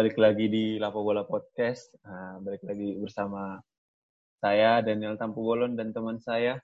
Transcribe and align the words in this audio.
balik 0.00 0.16
lagi 0.16 0.48
di 0.48 0.64
Lapo 0.80 1.04
Bola 1.04 1.28
Podcast. 1.28 1.92
Uh, 2.00 2.40
balik 2.40 2.64
lagi 2.64 2.96
bersama 2.96 3.60
saya 4.40 4.80
Daniel 4.80 5.20
Tampubolon 5.20 5.76
dan 5.76 5.92
teman 5.92 6.16
saya. 6.24 6.56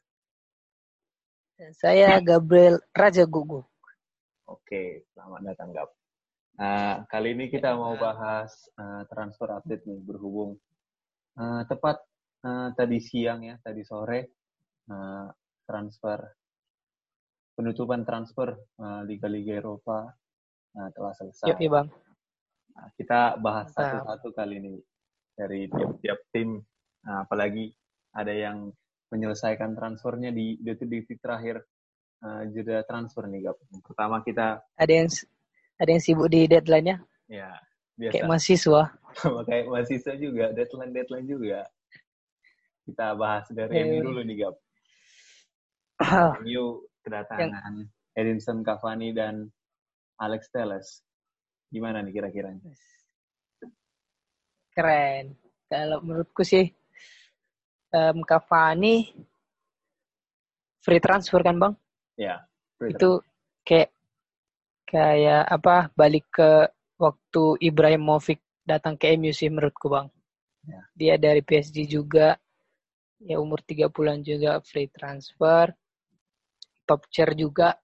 Dan 1.52 1.68
saya 1.76 2.16
Gabriel 2.24 2.80
Raja 2.96 3.28
Gugu. 3.28 3.60
Oke, 4.48 5.04
selamat 5.12 5.52
datang 5.52 5.68
Gab. 5.76 5.92
Uh, 6.56 7.04
kali 7.12 7.36
ini 7.36 7.52
kita 7.52 7.76
mau 7.76 7.92
bahas 8.00 8.56
uh, 8.80 9.04
transfer 9.04 9.52
update 9.52 9.84
nih 9.84 10.00
berhubung 10.00 10.56
uh, 11.36 11.60
tepat 11.68 12.00
uh, 12.40 12.72
tadi 12.72 13.04
siang 13.04 13.44
ya, 13.44 13.60
tadi 13.60 13.84
sore 13.84 14.32
uh, 14.88 15.28
transfer 15.68 16.24
penutupan 17.52 18.00
transfer 18.00 18.56
liga-liga 19.04 19.52
uh, 19.52 19.60
Eropa 19.60 20.08
uh, 20.72 20.88
telah 20.88 21.12
selesai. 21.12 21.52
Yuk, 21.52 21.60
bang. 21.68 22.05
Nah, 22.76 22.92
kita 22.92 23.40
bahas 23.40 23.72
satu-satu 23.72 24.36
kali 24.36 24.60
ini 24.60 24.76
dari 25.32 25.64
tiap-tiap 25.64 26.18
tim, 26.28 26.60
nah, 27.00 27.24
apalagi 27.24 27.72
ada 28.12 28.32
yang 28.32 28.68
menyelesaikan 29.08 29.72
transfernya 29.72 30.28
di 30.28 30.60
detik-detik 30.60 31.20
terakhir 31.24 31.64
uh, 32.20 32.44
jeda 32.52 32.84
transfer 32.84 33.24
nih, 33.24 33.48
Gap. 33.48 33.56
Pertama 33.80 34.20
kita 34.20 34.60
ada 34.76 34.92
yang 34.92 35.08
ada 35.80 35.90
yang 35.92 36.02
sibuk 36.04 36.28
di 36.28 36.44
deadline-nya. 36.44 37.00
Ya, 37.32 37.56
biasa. 37.96 38.12
Kayak 38.12 38.26
mahasiswa. 38.28 38.82
Kayak 39.48 39.64
mahasiswa 39.72 40.14
juga, 40.20 40.44
deadline-deadline 40.52 41.26
juga. 41.28 41.60
Kita 42.84 43.16
bahas 43.16 43.48
dari. 43.48 43.72
MU 43.88 44.12
dulu 44.12 44.20
nih, 44.20 44.36
Gap. 44.44 44.56
MU 46.44 46.84
kedatangan 47.00 47.48
yang... 47.72 47.76
Edinson 48.16 48.60
Cavani 48.64 49.16
dan 49.16 49.48
Alex 50.20 50.48
Telles. 50.52 51.05
Gimana 51.70 52.02
nih 52.02 52.12
kira-kira? 52.14 52.54
Keren. 54.72 55.34
Kalau 55.66 55.98
menurutku 56.04 56.46
sih 56.46 56.70
um, 57.90 58.22
Cavani 58.22 59.10
free 60.84 61.02
transfer 61.02 61.42
kan 61.42 61.58
bang? 61.58 61.74
Ya. 62.14 62.46
Itu 62.86 63.24
kayak 63.66 63.90
kayak 64.86 65.44
apa 65.50 65.90
balik 65.98 66.30
ke 66.30 66.70
waktu 66.96 67.58
Ibrahimovic 67.58 68.38
datang 68.62 68.94
ke 68.94 69.18
MU 69.18 69.34
sih 69.34 69.50
menurutku 69.50 69.90
bang. 69.90 70.06
Ya. 70.66 70.80
Dia 70.94 71.14
dari 71.18 71.42
PSG 71.42 71.90
juga 71.90 72.38
ya 73.18 73.40
umur 73.42 73.64
tiga 73.64 73.88
bulan 73.88 74.20
juga 74.22 74.60
free 74.60 74.92
transfer 74.92 75.72
top 76.86 77.08
chair 77.10 77.34
juga 77.34 77.74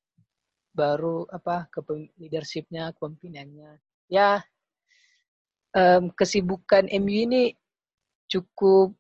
baru 0.73 1.29
apa 1.29 1.69
ke 1.69 1.81
leadershipnya 2.17 2.97
kepemimpinannya 2.97 3.77
ya 4.09 4.41
um, 5.77 6.13
kesibukan 6.13 6.89
MU 7.01 7.17
ini 7.29 7.43
cukup 8.29 8.97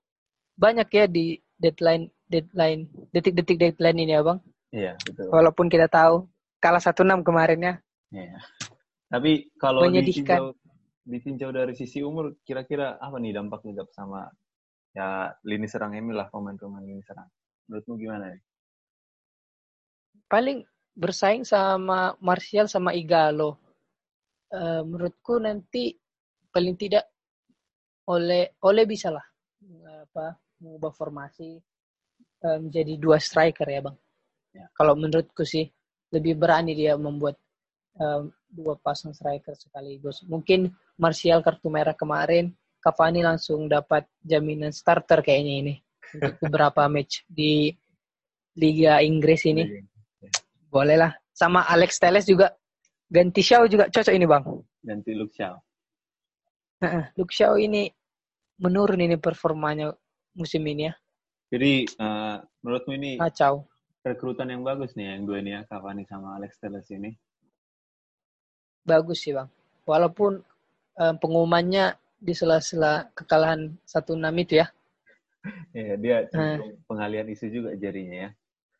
banyak 0.56 0.88
ya 0.92 1.04
di 1.08 1.40
deadline 1.56 2.08
deadline 2.28 2.88
detik-detik 3.12 3.56
deadline 3.60 3.98
ini 4.00 4.12
ya 4.16 4.22
bang? 4.24 4.38
Iya 4.72 4.92
betul. 5.04 5.28
Walaupun 5.28 5.66
kita 5.68 5.88
tahu 5.88 6.28
kalah 6.60 6.80
satu 6.80 7.04
enam 7.04 7.20
kemarin 7.20 7.60
ya. 7.60 7.74
Iya. 8.12 8.38
Tapi 9.12 9.52
kalau 9.60 9.84
ditinjau 9.88 10.56
ditinjau 11.02 11.50
dari 11.52 11.74
sisi 11.76 12.00
umur 12.00 12.40
kira-kira 12.46 12.96
apa 12.96 13.18
nih 13.20 13.36
dampaknya 13.36 13.84
sama 13.92 14.30
ya 14.96 15.32
lini 15.44 15.68
serang 15.68 15.92
MU 16.00 16.16
lah 16.16 16.28
pemain-pemain 16.32 16.84
lini 16.84 17.04
serang? 17.04 17.28
Menurutmu 17.68 17.94
gimana 18.00 18.32
nih? 18.32 18.42
Paling 20.28 20.64
bersaing 20.92 21.45
sama 21.45 22.14
Martial 22.20 22.69
sama 22.69 22.92
Igalo. 22.92 23.57
Uh, 24.53 24.85
menurutku 24.85 25.41
nanti 25.41 25.97
paling 26.53 26.77
tidak 26.77 27.08
oleh 28.05 28.53
oleh 28.61 28.85
bisa 28.85 29.08
lah 29.08 29.25
apa 30.13 30.36
mengubah 30.61 30.92
formasi 30.92 31.57
um, 32.45 32.69
menjadi 32.69 33.01
dua 33.01 33.17
striker 33.17 33.64
ya 33.64 33.80
bang. 33.80 33.97
Ya. 34.53 34.64
Kalau 34.77 34.92
menurutku 34.92 35.48
sih 35.48 35.64
lebih 36.13 36.36
berani 36.36 36.77
dia 36.77 36.98
membuat 37.01 37.41
um, 37.97 38.29
dua 38.53 38.77
pasang 38.77 39.17
striker 39.17 39.57
sekaligus. 39.57 40.20
Mungkin 40.29 40.69
Martial 41.01 41.41
kartu 41.41 41.73
merah 41.73 41.97
kemarin, 41.97 42.53
Cavani 42.85 43.24
langsung 43.24 43.64
dapat 43.70 44.05
jaminan 44.20 44.70
starter 44.74 45.24
kayaknya 45.24 45.55
ini 45.64 45.74
untuk 46.20 46.36
beberapa 46.45 46.85
match 46.92 47.24
di 47.24 47.73
Liga 48.61 49.01
Inggris 49.01 49.48
ini. 49.48 49.64
Boleh 50.72 50.96
lah. 50.96 51.12
Sama 51.36 51.68
Alex 51.68 52.00
Teles 52.00 52.24
juga 52.24 52.56
ganti 53.12 53.44
Xiao 53.44 53.68
juga 53.68 53.92
cocok 53.92 54.14
ini 54.16 54.24
bang. 54.24 54.44
Ganti 54.80 55.12
Luke 55.12 55.36
Xiao. 55.36 55.60
Nah, 56.80 57.12
Luke 57.12 57.33
Xiao 57.36 57.60
ini 57.60 57.92
menurun 58.56 59.05
ini 59.05 59.20
performanya 59.20 59.92
musim 60.32 60.64
ini 60.64 60.88
ya. 60.88 60.94
Jadi 61.52 61.84
uh, 62.00 62.40
menurutmu 62.64 62.92
ini 62.96 63.11
kacau. 63.20 63.68
Rekrutan 64.02 64.50
yang 64.50 64.64
bagus 64.64 64.96
nih 64.96 65.14
yang 65.14 65.28
dua 65.28 65.44
ini 65.44 65.55
ya, 65.55 65.61
Cavani 65.68 66.08
sama 66.08 66.40
Alex 66.40 66.56
Teles 66.58 66.88
ini. 66.88 67.12
Bagus 68.82 69.22
sih 69.22 69.36
bang. 69.36 69.46
Walaupun 69.84 70.40
uh, 70.98 71.14
pengumumannya 71.20 71.94
di 72.16 72.32
sela-sela 72.32 73.12
kekalahan 73.12 73.77
satu 73.84 74.16
enam 74.16 74.32
itu 74.40 74.64
ya. 74.64 74.66
Iya, 75.74 75.98
dia 75.98 76.16
uh. 76.38 76.55
pengalian 76.86 77.27
isu 77.34 77.50
juga 77.50 77.74
jarinya 77.74 78.30
ya. 78.30 78.30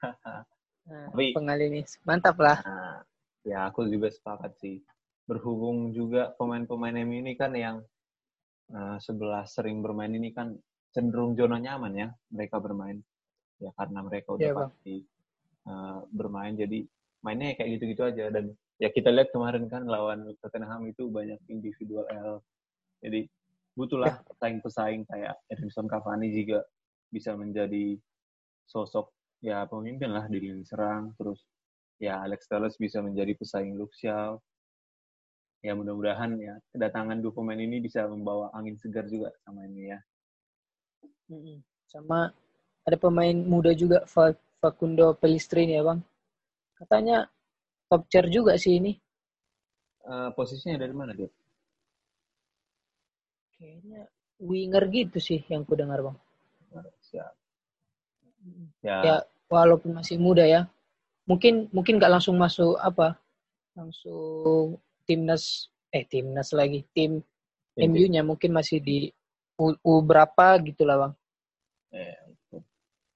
Nah, 0.89 1.11
Tapi, 1.15 1.37
pengalinis. 1.37 1.99
Mantap 2.03 2.37
lah. 2.43 2.59
Nah, 2.67 2.99
ya 3.47 3.71
aku 3.71 3.87
juga 3.87 4.11
sepakat 4.11 4.59
sih. 4.59 4.83
Berhubung 5.27 5.95
juga 5.95 6.35
pemain-pemain 6.35 6.97
MU 7.07 7.23
ini 7.23 7.33
kan 7.39 7.55
yang 7.55 7.83
uh, 8.75 8.99
sebelah 8.99 9.47
sering 9.47 9.81
bermain 9.81 10.11
ini 10.11 10.35
kan 10.35 10.59
cenderung 10.93 11.39
zona 11.39 11.63
nyaman 11.63 11.93
ya 11.95 12.09
mereka 12.35 12.59
bermain. 12.59 12.99
Ya 13.63 13.71
karena 13.79 14.03
mereka 14.03 14.35
udah 14.35 14.51
yeah, 14.51 14.59
pasti 14.59 14.95
uh, 15.71 16.03
bermain 16.11 16.59
jadi 16.59 16.83
mainnya 17.23 17.55
kayak 17.55 17.79
gitu-gitu 17.79 18.03
aja 18.03 18.35
dan 18.35 18.51
ya 18.83 18.91
kita 18.91 19.15
lihat 19.15 19.31
kemarin 19.31 19.71
kan 19.71 19.87
lawan 19.87 20.27
Tottenham 20.43 20.91
itu 20.91 21.07
banyak 21.07 21.39
individual 21.47 22.03
L. 22.11 22.43
Jadi 22.99 23.31
butuhlah 23.79 24.19
ya. 24.19 24.27
pesaing-pesaing 24.27 25.07
kayak 25.07 25.39
Edinson 25.47 25.87
Cavani 25.87 26.35
juga 26.35 26.67
bisa 27.15 27.39
menjadi 27.39 27.95
sosok 28.67 29.15
ya 29.43 29.67
pemimpin 29.67 30.15
lah 30.15 30.31
di 30.31 30.39
lini 30.39 30.63
serang 30.63 31.13
terus 31.19 31.43
ya 31.99 32.23
Alex 32.23 32.47
Telles 32.47 32.79
bisa 32.79 33.03
menjadi 33.03 33.35
pesaing 33.35 33.75
Luxiao 33.75 34.39
ya 35.63 35.75
mudah-mudahan 35.75 36.39
ya 36.39 36.55
kedatangan 36.75 37.19
dua 37.23 37.33
pemain 37.35 37.59
ini 37.59 37.79
bisa 37.79 38.07
membawa 38.07 38.51
angin 38.55 38.75
segar 38.79 39.07
juga 39.07 39.31
sama 39.47 39.67
ini 39.67 39.95
ya. 39.95 39.99
Sama 41.87 42.31
ada 42.83 42.97
pemain 42.99 43.35
muda 43.35 43.71
juga 43.75 44.03
Facundo 44.59 45.15
Pelistrini 45.19 45.79
ya 45.79 45.87
bang. 45.87 46.03
Katanya 46.79 47.31
top 47.87 48.11
chair 48.11 48.27
juga 48.27 48.59
sih 48.59 48.79
ini. 48.79 48.99
Uh, 50.03 50.35
posisinya 50.35 50.83
dari 50.83 50.91
mana 50.91 51.15
dia 51.15 51.31
kayaknya 53.63 54.11
winger 54.43 54.85
gitu 54.91 55.23
sih 55.23 55.39
yang 55.47 55.63
ku 55.63 55.79
dengar 55.79 56.03
bang. 56.03 56.19
Siap. 57.07 57.33
Ya, 58.83 58.99
ya 59.07 59.17
walaupun 59.53 59.93
masih 59.93 60.17
muda 60.17 60.49
ya 60.49 60.65
mungkin 61.29 61.69
mungkin 61.77 62.01
nggak 62.01 62.13
langsung 62.19 62.41
masuk 62.41 62.81
apa 62.81 63.21
langsung 63.77 64.81
timnas 65.05 65.69
eh 65.93 66.09
timnas 66.09 66.57
lagi 66.57 66.89
tim 66.97 67.21
MU-nya 67.77 68.21
mungkin 68.21 68.53
masih 68.53 68.85
di 68.85 69.09
U, 69.57 69.73
U 69.81 70.05
berapa 70.05 70.61
gitulah 70.61 71.09
bang. 71.09 71.13
Eh, 71.97 72.17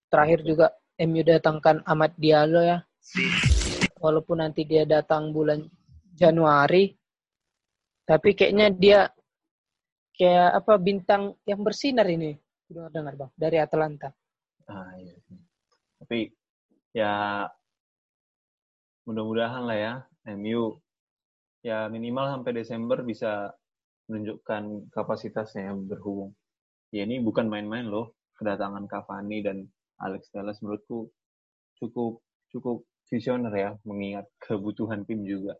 terakhir 0.08 0.40
juga 0.48 0.72
MU 0.96 1.20
datangkan 1.20 1.84
Ahmad 1.84 2.16
Diallo 2.16 2.64
ya. 2.64 2.80
Walaupun 4.00 4.40
nanti 4.40 4.64
dia 4.64 4.88
datang 4.88 5.32
bulan 5.32 5.60
Januari 6.16 6.92
tapi 8.06 8.38
kayaknya 8.38 8.70
dia 8.70 9.00
kayak 10.14 10.62
apa 10.62 10.72
bintang 10.78 11.34
yang 11.42 11.60
bersinar 11.60 12.06
ini. 12.06 12.38
Dengar 12.70 12.90
dengar 12.94 13.14
bang? 13.18 13.30
Dari 13.34 13.58
Atlanta. 13.58 14.08
Ah, 14.70 14.94
iya 14.96 15.14
tapi 16.00 16.32
ya 16.92 17.44
mudah-mudahan 19.06 19.62
lah 19.64 19.78
ya 19.78 19.94
MU 20.34 20.76
ya 21.62 21.86
minimal 21.90 22.30
sampai 22.30 22.52
Desember 22.56 23.02
bisa 23.02 23.54
menunjukkan 24.06 24.94
kapasitasnya 24.94 25.74
yang 25.74 25.86
berhubung. 25.90 26.30
Ya 26.94 27.02
ini 27.02 27.18
bukan 27.18 27.50
main-main 27.50 27.90
loh 27.90 28.14
kedatangan 28.38 28.86
Cavani 28.86 29.42
dan 29.42 29.66
Alex 29.98 30.30
Telles 30.30 30.62
menurutku 30.62 31.10
cukup 31.80 32.22
cukup 32.54 32.86
visioner 33.10 33.52
ya 33.54 33.70
mengingat 33.82 34.26
kebutuhan 34.38 35.02
tim 35.06 35.26
juga. 35.26 35.58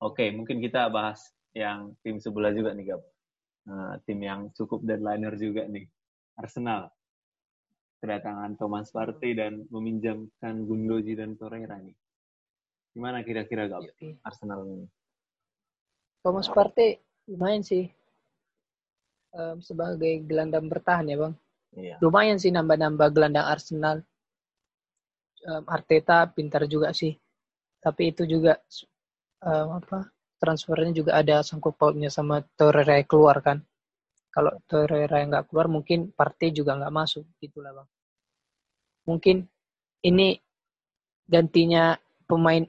Oke, 0.00 0.28
mungkin 0.32 0.60
kita 0.60 0.88
bahas 0.92 1.20
yang 1.56 1.96
tim 2.04 2.20
sebelah 2.20 2.52
juga 2.52 2.76
nih, 2.76 2.92
Gab. 2.92 3.02
Uh, 3.68 3.94
tim 4.04 4.20
yang 4.20 4.48
cukup 4.56 4.84
deadlineer 4.84 5.36
juga 5.36 5.64
nih. 5.68 5.88
Arsenal 6.38 6.92
kedatangan 7.98 8.54
Thomas 8.58 8.88
Partey 8.94 9.34
dan 9.34 9.66
meminjamkan 9.70 10.54
Gundoji 10.64 11.18
dan 11.18 11.34
Torreira 11.34 11.78
nih. 11.82 11.96
Gimana 12.94 13.22
kira-kira 13.22 13.70
gak 13.70 13.82
iya, 13.84 13.92
iya. 14.02 14.14
Arsenal 14.22 14.64
ini? 14.66 14.86
Thomas 16.22 16.48
Partey 16.50 16.98
lumayan 17.28 17.62
sih 17.62 17.86
um, 19.34 19.60
sebagai 19.60 20.24
gelandang 20.24 20.66
bertahan 20.66 21.10
ya 21.10 21.16
bang. 21.18 21.34
Iya. 21.76 21.96
Lumayan 22.00 22.38
sih 22.40 22.50
nambah-nambah 22.54 23.08
gelandang 23.12 23.46
Arsenal. 23.46 23.96
Um, 25.46 25.64
Arteta 25.70 26.26
pintar 26.30 26.66
juga 26.66 26.90
sih. 26.90 27.14
Tapi 27.78 28.10
itu 28.10 28.26
juga 28.26 28.58
um, 29.46 29.78
apa 29.78 30.10
transfernya 30.38 30.94
juga 30.94 31.12
ada 31.18 31.42
sangkut 31.42 31.74
pautnya 31.78 32.10
sama 32.10 32.42
Torreira 32.58 32.98
keluar 33.06 33.38
kan. 33.42 33.62
Kalau 34.38 34.54
Torreira 34.70 35.18
yang 35.18 35.34
nggak 35.34 35.50
keluar 35.50 35.66
mungkin 35.66 36.14
Partey 36.14 36.54
juga 36.54 36.78
nggak 36.78 36.94
masuk 36.94 37.26
gitulah 37.42 37.74
bang. 37.74 37.88
Mungkin 39.10 39.36
ini 40.06 40.38
gantinya 41.26 41.98
pemain 42.22 42.62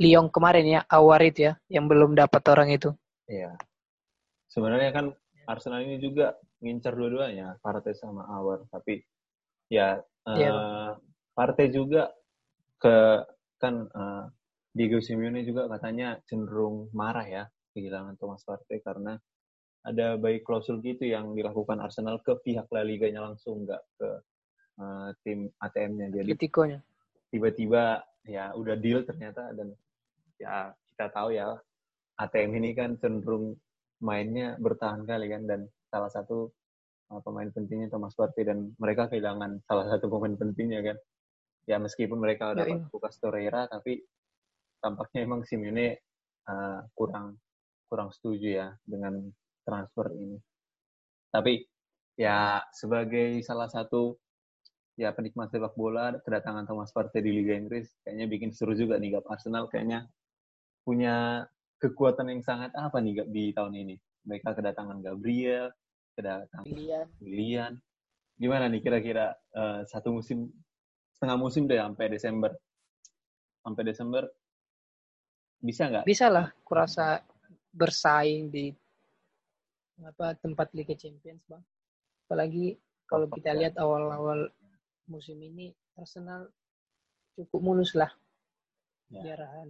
Lyon 0.00 0.32
kemarin 0.32 0.64
ya 0.64 0.80
Awarit 0.88 1.36
ya 1.36 1.52
yang 1.68 1.92
belum 1.92 2.16
dapat 2.16 2.40
orang 2.48 2.72
itu. 2.72 2.88
Iya. 3.28 3.52
Sebenarnya 4.48 4.96
kan 4.96 5.12
Arsenal 5.44 5.84
ini 5.84 6.00
juga 6.00 6.40
ngincar 6.64 6.96
dua-duanya, 6.96 7.60
Partey 7.60 7.92
sama 7.92 8.24
Awar. 8.32 8.64
Tapi 8.72 9.04
ya 9.68 10.00
uh, 10.00 10.38
yeah. 10.40 10.96
Partey 11.36 11.68
juga 11.68 12.16
ke 12.80 13.28
kan 13.60 13.92
uh, 13.92 14.24
Diego 14.72 15.04
Simeone 15.04 15.44
juga 15.44 15.68
katanya 15.68 16.16
cenderung 16.24 16.88
marah 16.96 17.28
ya 17.28 17.44
kehilangan 17.76 18.16
Thomas 18.16 18.40
Partey 18.40 18.80
karena 18.80 19.20
ada 19.92 20.16
baik 20.16 20.42
klausul 20.42 20.80
gitu 20.80 21.04
yang 21.04 21.36
dilakukan 21.36 21.78
Arsenal 21.78 22.18
ke 22.24 22.34
pihak 22.40 22.66
La 22.72 22.82
Liga-nya 22.82 23.22
langsung 23.22 23.68
nggak 23.68 23.82
ke 24.00 24.08
uh, 24.80 25.08
tim 25.22 25.52
ATM-nya 25.60 26.08
jadi 26.10 26.30
tiba-tiba 27.32 28.04
ya 28.28 28.52
udah 28.56 28.76
deal 28.76 29.04
ternyata 29.04 29.52
dan 29.56 29.72
ya 30.36 30.72
kita 30.92 31.06
tahu 31.12 31.32
ya 31.32 31.56
ATM 32.20 32.50
ini 32.60 32.70
kan 32.76 32.94
cenderung 33.00 33.56
mainnya 34.02 34.58
bertahan 34.58 35.06
kali 35.06 35.30
kan 35.30 35.42
dan 35.46 35.60
salah 35.88 36.10
satu 36.10 36.50
uh, 37.10 37.20
pemain 37.22 37.48
pentingnya 37.48 37.88
Thomas 37.88 38.16
Partey 38.18 38.46
dan 38.46 38.74
mereka 38.76 39.08
kehilangan 39.08 39.62
salah 39.64 39.86
satu 39.88 40.10
pemain 40.10 40.34
pentingnya 40.34 40.80
kan. 40.82 40.98
Ya 41.62 41.78
meskipun 41.78 42.18
mereka 42.18 42.52
ya, 42.52 42.66
dapat 42.66 42.90
Lucas 42.90 43.16
Torreira 43.22 43.70
tapi 43.70 44.02
tampaknya 44.82 45.22
emang 45.22 45.46
Simeone 45.46 46.02
uh, 46.50 46.82
kurang 46.98 47.38
kurang 47.86 48.10
setuju 48.10 48.48
ya 48.50 48.68
dengan 48.82 49.30
transfer 49.64 50.10
ini 50.14 50.38
tapi 51.32 51.64
ya 52.18 52.60
sebagai 52.76 53.40
salah 53.40 53.70
satu 53.72 54.18
ya 55.00 55.16
penikmat 55.16 55.48
sepak 55.48 55.72
bola 55.72 56.12
kedatangan 56.20 56.68
Thomas 56.68 56.92
Partey 56.92 57.24
di 57.24 57.32
Liga 57.32 57.56
Inggris 57.56 57.88
kayaknya 58.04 58.26
bikin 58.28 58.50
seru 58.52 58.76
juga 58.76 59.00
nih 59.00 59.16
Gap 59.16 59.26
Arsenal 59.32 59.66
kayaknya 59.72 60.04
punya 60.82 61.46
kekuatan 61.82 62.30
yang 62.30 62.42
sangat 62.46 62.70
apa 62.78 63.02
nih 63.02 63.26
di 63.26 63.50
tahun 63.50 63.74
ini? 63.74 63.94
Mereka 64.22 64.54
kedatangan 64.54 65.02
Gabriel, 65.02 65.74
kedatangan 66.14 66.66
Willian. 66.70 67.06
Willian. 67.18 67.72
Gimana 68.38 68.70
nih 68.70 68.82
kira-kira 68.82 69.34
uh, 69.58 69.82
satu 69.90 70.14
musim 70.14 70.46
setengah 71.18 71.38
musim 71.38 71.66
deh 71.66 71.78
sampai 71.82 72.06
Desember? 72.06 72.50
Sampai 73.66 73.82
Desember 73.82 74.22
bisa 75.58 75.90
nggak? 75.90 76.04
Bisa 76.06 76.26
lah, 76.30 76.46
kurasa 76.62 77.22
bersaing 77.74 78.50
di 78.50 78.70
apa 80.06 80.36
tempat 80.38 80.70
Liga 80.74 80.94
Champions, 80.98 81.42
bang. 81.48 81.62
Apalagi 82.26 82.76
kalau 83.06 83.28
kita 83.28 83.52
lihat 83.52 83.76
awal-awal 83.76 84.48
musim 85.10 85.36
ini 85.42 85.74
Arsenal 85.98 86.48
cukup 87.36 87.60
mulus 87.60 87.92
lah 87.92 88.08
ya. 89.12 89.20
di 89.20 89.28
arahan 89.28 89.68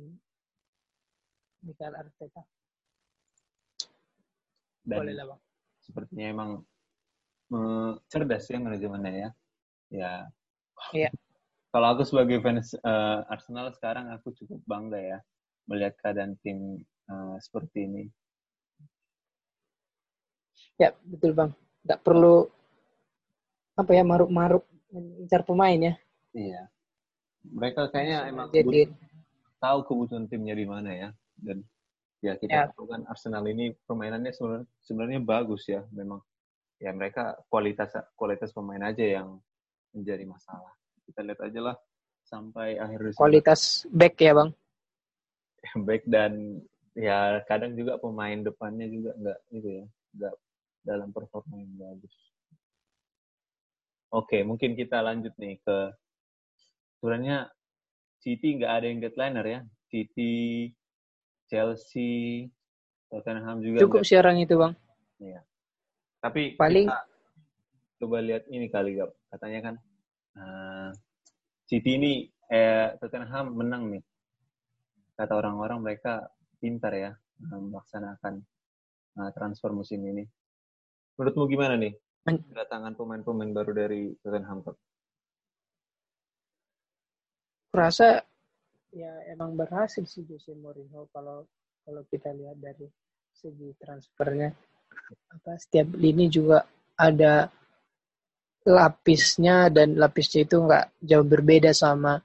Michael 1.63 1.95
Arteta. 1.95 2.43
Dan 4.83 4.99
Boleh 4.99 5.15
lah, 5.15 5.27
Bang. 5.35 5.41
Sepertinya 5.83 6.27
emang 6.27 6.51
uh, 7.55 7.93
cerdas 8.11 8.47
ya 8.51 8.59
manajemennya 8.59 9.13
ya. 9.15 9.31
Ya. 9.93 10.13
Iya. 10.91 11.11
Kalau 11.73 11.87
aku 11.97 12.03
sebagai 12.05 12.43
fans 12.43 12.75
uh, 12.83 13.25
Arsenal 13.31 13.73
sekarang 13.73 14.11
aku 14.13 14.35
cukup 14.37 14.61
bangga 14.67 15.01
ya 15.01 15.19
melihat 15.71 15.95
keadaan 16.03 16.37
tim 16.43 16.83
uh, 17.09 17.39
seperti 17.39 17.87
ini. 17.87 18.05
Ya, 20.83 20.91
betul 21.07 21.31
Bang. 21.39 21.55
Tidak 21.87 21.99
perlu 22.03 22.51
apa 23.79 23.91
ya 23.95 24.03
maruk-maruk 24.03 24.67
mencari 24.91 25.45
pemain 25.47 25.79
ya. 25.79 25.95
Iya. 26.35 26.63
Mereka 27.43 27.91
kayaknya 27.95 28.19
emang 28.31 28.51
Jadi, 28.51 28.91
tahu 29.63 29.79
kebutuhan 29.87 30.27
timnya 30.27 30.59
di 30.59 30.67
mana 30.67 30.91
ya 30.91 31.09
dan 31.39 31.63
ya 32.19 32.35
kita 32.35 32.51
ya. 32.51 32.67
tahu 32.75 32.91
kan 32.91 33.07
Arsenal 33.07 33.47
ini 33.47 33.75
permainannya 33.87 34.35
sebenarnya 34.35 34.67
sebenarnya 34.83 35.21
bagus 35.23 35.63
ya 35.71 35.87
memang 35.95 36.19
ya 36.83 36.91
mereka 36.91 37.39
kualitas 37.47 37.95
kualitas 38.19 38.51
pemain 38.51 38.83
aja 38.83 39.23
yang 39.23 39.39
menjadi 39.95 40.27
masalah 40.27 40.75
kita 41.07 41.23
lihat 41.23 41.41
aja 41.47 41.61
lah 41.63 41.77
sampai 42.27 42.79
akhir 42.79 43.15
kualitas 43.15 43.87
back 43.91 44.19
ya 44.19 44.35
bang 44.35 44.51
back 45.87 46.03
dan 46.11 46.63
ya 46.99 47.43
kadang 47.47 47.79
juga 47.79 47.99
pemain 48.03 48.43
depannya 48.43 48.87
juga 48.91 49.11
nggak 49.19 49.39
gitu 49.55 49.69
ya 49.83 49.85
nggak 50.19 50.35
dalam 50.83 51.15
performa 51.15 51.55
yang 51.59 51.75
bagus 51.79 52.15
oke 54.13 54.39
mungkin 54.47 54.75
kita 54.75 55.01
lanjut 55.01 55.33
nih 55.39 55.59
ke 55.63 55.79
sebenarnya 56.99 57.51
City 58.23 58.59
nggak 58.61 58.73
ada 58.73 58.87
yang 58.87 58.99
deadliner 59.03 59.47
ya 59.47 59.61
City 59.91 60.71
Chelsea, 61.53 62.49
Tottenham 63.13 63.61
juga. 63.61 63.85
Cukup 63.85 64.09
siaran 64.09 64.41
itu 64.41 64.57
bang. 64.57 64.73
Iya. 65.21 65.45
Tapi 66.25 66.57
paling 66.57 66.89
coba 68.01 68.25
lihat 68.25 68.49
ini 68.49 68.73
kali 68.73 68.99
gak 68.99 69.13
katanya 69.31 69.61
kan 69.71 69.75
uh, 70.41 70.91
City 71.69 72.01
ini 72.01 72.13
eh 72.49 72.97
Tottenham 72.97 73.53
menang 73.53 73.93
nih. 73.93 74.03
Kata 75.13 75.37
orang-orang 75.37 75.85
mereka 75.85 76.25
pintar 76.57 76.97
ya 76.97 77.13
melaksanakan 77.53 78.41
uh, 79.21 79.31
transfer 79.37 79.77
musim 79.77 80.01
ini. 80.09 80.25
Menurutmu 81.17 81.45
gimana 81.51 81.75
nih 81.77 81.93
kedatangan 82.23 82.95
pemain-pemain 82.95 83.51
baru 83.51 83.73
dari 83.75 84.15
Tottenham? 84.23 84.63
Kurasa 87.73 88.23
ya 88.93 89.13
emang 89.33 89.57
berhasil 89.57 90.05
sih 90.05 90.23
Jose 90.29 90.53
Mourinho 90.53 91.09
kalau 91.11 91.49
kalau 91.83 92.03
kita 92.13 92.31
lihat 92.37 92.61
dari 92.61 92.87
segi 93.33 93.73
transfernya 93.81 94.53
apa 95.33 95.57
setiap 95.57 95.97
lini 95.97 96.29
juga 96.29 96.69
ada 97.01 97.49
lapisnya 98.63 99.73
dan 99.73 99.99
lapisnya 99.99 100.47
itu 100.47 100.57
nggak 100.63 100.85
jauh 101.03 101.27
berbeda 101.27 101.75
sama 101.75 102.23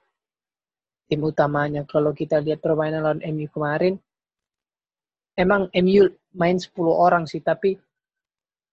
tim 1.10 1.24
utamanya. 1.24 1.88
Kalau 1.88 2.12
kita 2.13 2.38
lihat 2.44 2.62
permainan 2.62 3.01
lawan 3.01 3.22
MU 3.24 3.48
kemarin, 3.50 3.98
emang 5.34 5.72
MU 5.74 6.12
main 6.36 6.60
10 6.60 6.75
orang 6.91 7.25
sih, 7.25 7.41
tapi 7.41 7.79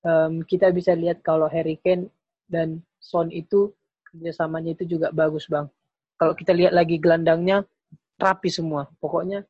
um, 0.04 0.44
kita 0.44 0.70
bisa 0.70 0.92
lihat 0.94 1.24
kalau 1.24 1.48
Harry 1.50 1.80
Kane 1.80 2.12
dan 2.46 2.84
Son 3.00 3.32
itu 3.32 3.72
kerjasamanya 4.06 4.76
itu 4.78 4.96
juga 4.96 5.10
bagus 5.10 5.48
bang. 5.50 5.66
Kalau 6.14 6.32
kita 6.38 6.54
lihat 6.54 6.70
lagi 6.70 7.02
gelandangnya, 7.02 7.66
rapi 8.20 8.48
semua. 8.48 8.86
Pokoknya 9.02 9.42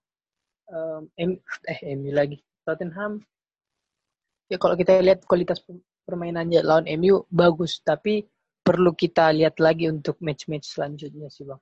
um, 0.70 1.10
M, 1.18 1.36
eh 1.72 1.80
MU 1.94 2.10
lagi 2.14 2.40
Tottenham 2.64 3.20
ya 4.48 4.56
kalau 4.60 4.76
kita 4.76 5.00
lihat 5.00 5.24
kualitas 5.24 5.60
permainannya 6.04 6.60
lawan 6.64 6.86
MU 7.00 7.24
bagus 7.32 7.80
tapi 7.80 8.24
perlu 8.64 8.96
kita 8.96 9.32
lihat 9.32 9.60
lagi 9.60 9.88
untuk 9.92 10.16
match-match 10.24 10.72
selanjutnya 10.72 11.28
sih 11.28 11.44
bang. 11.44 11.60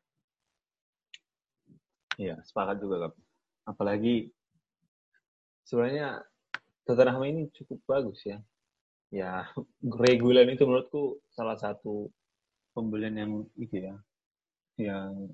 Iya 2.20 2.36
sepakat 2.46 2.76
juga 2.78 3.08
kak. 3.08 3.14
Apalagi 3.66 4.30
sebenarnya 5.66 6.22
Tottenham 6.86 7.22
ini 7.26 7.50
cukup 7.50 7.82
bagus 7.86 8.22
ya. 8.22 8.38
Ya 9.12 9.44
reguler 9.84 10.48
itu 10.48 10.64
menurutku 10.64 11.20
salah 11.28 11.60
satu 11.60 12.08
pembelian 12.72 13.12
yang 13.20 13.32
itu 13.60 13.76
ya 13.76 13.94
yang 14.80 15.28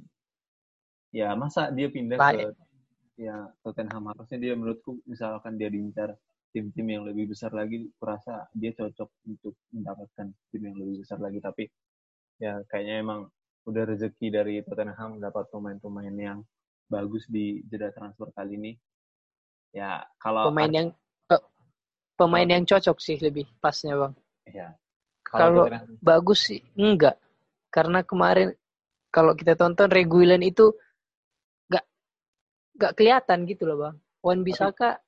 ya 1.14 1.38
masa 1.38 1.70
dia 1.70 1.87
pindah 1.87 2.18
Baik. 2.18 2.50
ke 2.50 3.23
ya 3.23 3.47
Tottenham. 3.62 4.11
Harusnya 4.11 4.38
dia 4.42 4.54
menurutku 4.58 4.99
misalkan 5.06 5.54
dia 5.54 5.70
diincar 5.70 6.18
tim-tim 6.50 6.87
yang 6.90 7.04
lebih 7.06 7.30
besar 7.30 7.54
lagi 7.54 7.87
kurasa 8.02 8.50
dia 8.50 8.75
cocok 8.75 9.11
untuk 9.30 9.54
mendapatkan 9.70 10.26
tim 10.50 10.62
yang 10.62 10.76
lebih 10.78 11.06
besar 11.06 11.23
lagi. 11.23 11.38
Tapi 11.38 11.64
ya 12.42 12.58
kayaknya 12.66 13.02
emang 13.02 13.20
udah 13.68 13.85
rezeki 13.94 14.26
dari 14.32 14.54
Tottenham 14.66 15.23
dapat 15.23 15.47
pemain-pemain 15.54 16.16
yang 16.18 16.38
bagus 16.88 17.28
di 17.28 17.62
jeda 17.68 17.94
transfer 17.94 18.32
kali 18.35 18.58
ini. 18.58 18.73
Ya 19.70 20.02
kalau 20.18 20.49
pemain 20.49 20.73
yang 20.73 20.88
pemain 22.18 22.48
yang 22.50 22.66
cocok 22.66 22.98
sih 22.98 23.16
lebih 23.22 23.46
pasnya 23.62 23.94
bang 23.94 24.14
ya 24.50 24.68
kalau, 25.22 25.70
bagus 26.02 26.50
sih 26.50 26.60
enggak 26.75 27.14
karena 27.70 28.02
kemarin 28.02 28.50
kalau 29.08 29.32
kita 29.38 29.54
tonton 29.54 29.88
Reguilan 29.88 30.42
itu 30.42 30.75
gak 32.78 32.94
kelihatan 32.94 33.42
gitu 33.50 33.66
loh 33.66 33.78
bang. 33.82 33.96
Wan 34.22 34.40
Bisaka 34.46 35.02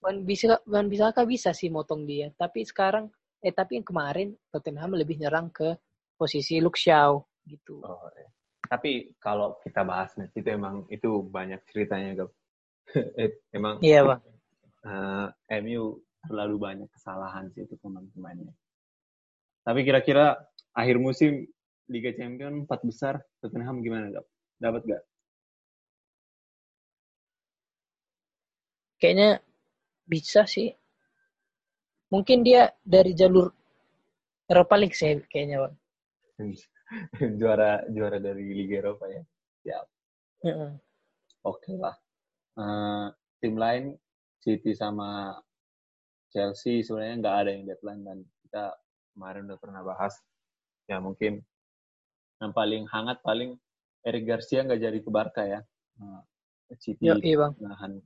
Wan 0.00 0.24
bisa 0.24 0.58
Wan 0.64 0.88
Bisaka 0.88 1.28
bisa 1.28 1.52
sih 1.52 1.68
motong 1.68 2.08
dia, 2.08 2.32
tapi 2.34 2.64
sekarang 2.64 3.12
eh 3.44 3.52
tapi 3.52 3.78
yang 3.78 3.86
kemarin 3.86 4.32
Tottenham 4.48 4.96
lebih 4.96 5.20
nyerang 5.20 5.52
ke 5.52 5.76
posisi 6.16 6.58
Luke 6.58 6.80
Shaw 6.80 7.20
gitu. 7.46 7.84
Oh, 7.84 8.08
ya. 8.16 8.28
Tapi 8.66 9.12
kalau 9.20 9.60
kita 9.60 9.84
bahas 9.84 10.14
nih, 10.16 10.30
itu 10.32 10.48
emang 10.48 10.88
itu 10.88 11.20
banyak 11.26 11.60
ceritanya, 11.68 12.24
Gap. 12.24 12.30
emang 13.56 13.82
Iya, 13.84 14.00
Bang. 14.08 14.20
uh, 14.86 15.28
MU 15.60 16.00
terlalu 16.26 16.56
banyak 16.58 16.88
kesalahan 16.92 17.50
sih 17.50 17.66
itu 17.66 17.74
pemain-pemainnya. 17.82 18.54
Tapi 19.62 19.80
kira-kira 19.86 20.38
akhir 20.74 20.96
musim 20.98 21.46
Liga 21.90 22.10
Champion 22.14 22.66
empat 22.66 22.82
besar 22.86 23.22
Tottenham 23.42 23.82
gimana, 23.82 24.10
Gap? 24.10 24.26
Dapat 24.58 24.82
gak? 24.86 25.02
Kayaknya 29.02 29.42
bisa 30.06 30.46
sih. 30.46 30.70
Mungkin 32.14 32.46
dia 32.46 32.70
dari 32.84 33.16
jalur 33.16 33.50
Eropa 34.46 34.74
League 34.78 34.94
sih 34.94 35.18
kayaknya, 35.26 35.66
Bang. 35.66 35.74
juara 37.40 37.82
juara 37.88 38.18
dari 38.20 38.52
Liga 38.52 38.84
Eropa 38.84 39.08
ya. 39.08 39.22
Ya, 39.62 39.78
Heeh. 40.42 40.70
oke 41.46 41.72
lah. 41.78 41.96
Eh, 42.58 43.06
tim 43.40 43.54
lain 43.56 43.96
City 44.42 44.74
sama 44.74 45.38
Chelsea 46.32 46.80
sebenarnya 46.80 47.16
nggak 47.20 47.36
ada 47.44 47.50
yang 47.52 47.64
deadline 47.68 48.02
dan 48.02 48.18
kita 48.44 48.64
kemarin 49.12 49.42
udah 49.52 49.58
pernah 49.60 49.82
bahas. 49.84 50.14
Ya 50.88 50.98
mungkin 50.98 51.44
yang 52.40 52.52
paling 52.56 52.88
hangat 52.90 53.20
paling 53.22 53.54
Eric 54.02 54.24
Garcia 54.26 54.66
nggak 54.66 54.80
jadi 54.82 54.98
ke 54.98 55.10
Barca 55.12 55.44
ya. 55.46 55.60
Eh, 56.72 56.78
City 56.80 57.04
Yo, 57.04 57.20
iya, 57.20 57.36
Bang. 57.36 57.52
nahan 57.60 58.00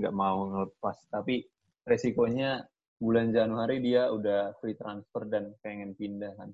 nggak 0.00 0.14
mau 0.16 0.48
ngelepas 0.48 0.96
tapi 1.12 1.44
resikonya 1.84 2.64
bulan 2.96 3.28
Januari 3.28 3.84
dia 3.84 4.08
udah 4.08 4.56
free 4.56 4.72
transfer 4.72 5.28
dan 5.28 5.52
pengen 5.60 5.92
pindah 5.92 6.32
kan 6.40 6.50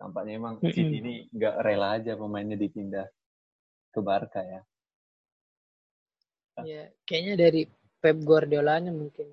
tampaknya 0.00 0.40
emang 0.40 0.56
Mm-mm. 0.64 0.72
City 0.72 0.96
ini 1.04 1.14
nggak 1.36 1.60
rela 1.60 2.00
aja 2.00 2.16
pemainnya 2.16 2.56
dipindah 2.56 3.04
ke 3.92 4.00
Barca 4.00 4.40
ya 4.40 4.64
Ya, 6.64 6.88
kayaknya 7.04 7.34
dari 7.36 7.68
Pep 8.00 8.16
Guardiolanya 8.24 8.88
mungkin. 8.88 9.28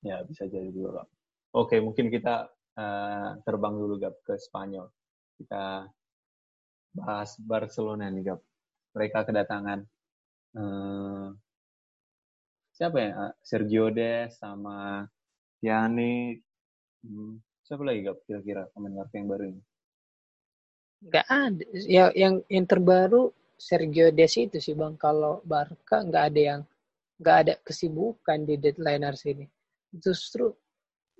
Ya 0.00 0.24
bisa 0.24 0.48
jadi 0.48 0.68
juga 0.72 1.02
Bang. 1.02 1.08
oke 1.60 1.76
mungkin 1.84 2.06
kita 2.08 2.48
eh, 2.78 3.30
terbang 3.44 3.74
dulu 3.76 3.94
Gap 4.00 4.16
ke 4.24 4.34
Spanyol 4.40 4.86
kita 5.40 5.88
bahas 6.96 7.30
Barcelona 7.40 8.08
nih 8.10 8.24
Gap 8.32 8.40
mereka 8.96 9.18
kedatangan 9.28 9.80
eh, 10.56 11.28
siapa 12.76 12.96
ya 12.98 13.10
Eh, 13.28 13.32
Sergio 13.44 13.86
Des 13.92 14.30
sama 14.40 15.04
Pjanic 15.60 16.42
Hmm, 17.00 17.40
siapa 17.64 17.80
lagi 17.80 18.04
Gap 18.04 18.18
kira-kira 18.28 18.68
pemain 18.76 19.08
yang 19.16 19.28
baru 19.28 19.44
ini 19.52 19.62
Nggak 21.06 21.26
ada. 21.32 21.64
Ya, 21.96 22.04
yang 22.22 22.34
yang 22.54 22.66
terbaru 22.68 23.22
Sergio 23.56 24.06
Des 24.12 24.32
itu 24.36 24.56
sih 24.60 24.74
bang. 24.80 24.94
Kalau 25.04 25.34
Barca 25.50 25.96
nggak 26.08 26.24
ada 26.28 26.40
yang 26.50 26.60
nggak 27.20 27.36
ada 27.42 27.54
kesibukan 27.66 28.38
di 28.48 28.54
deadlineers 28.60 29.22
ini. 29.32 29.46
Justru 29.90 30.54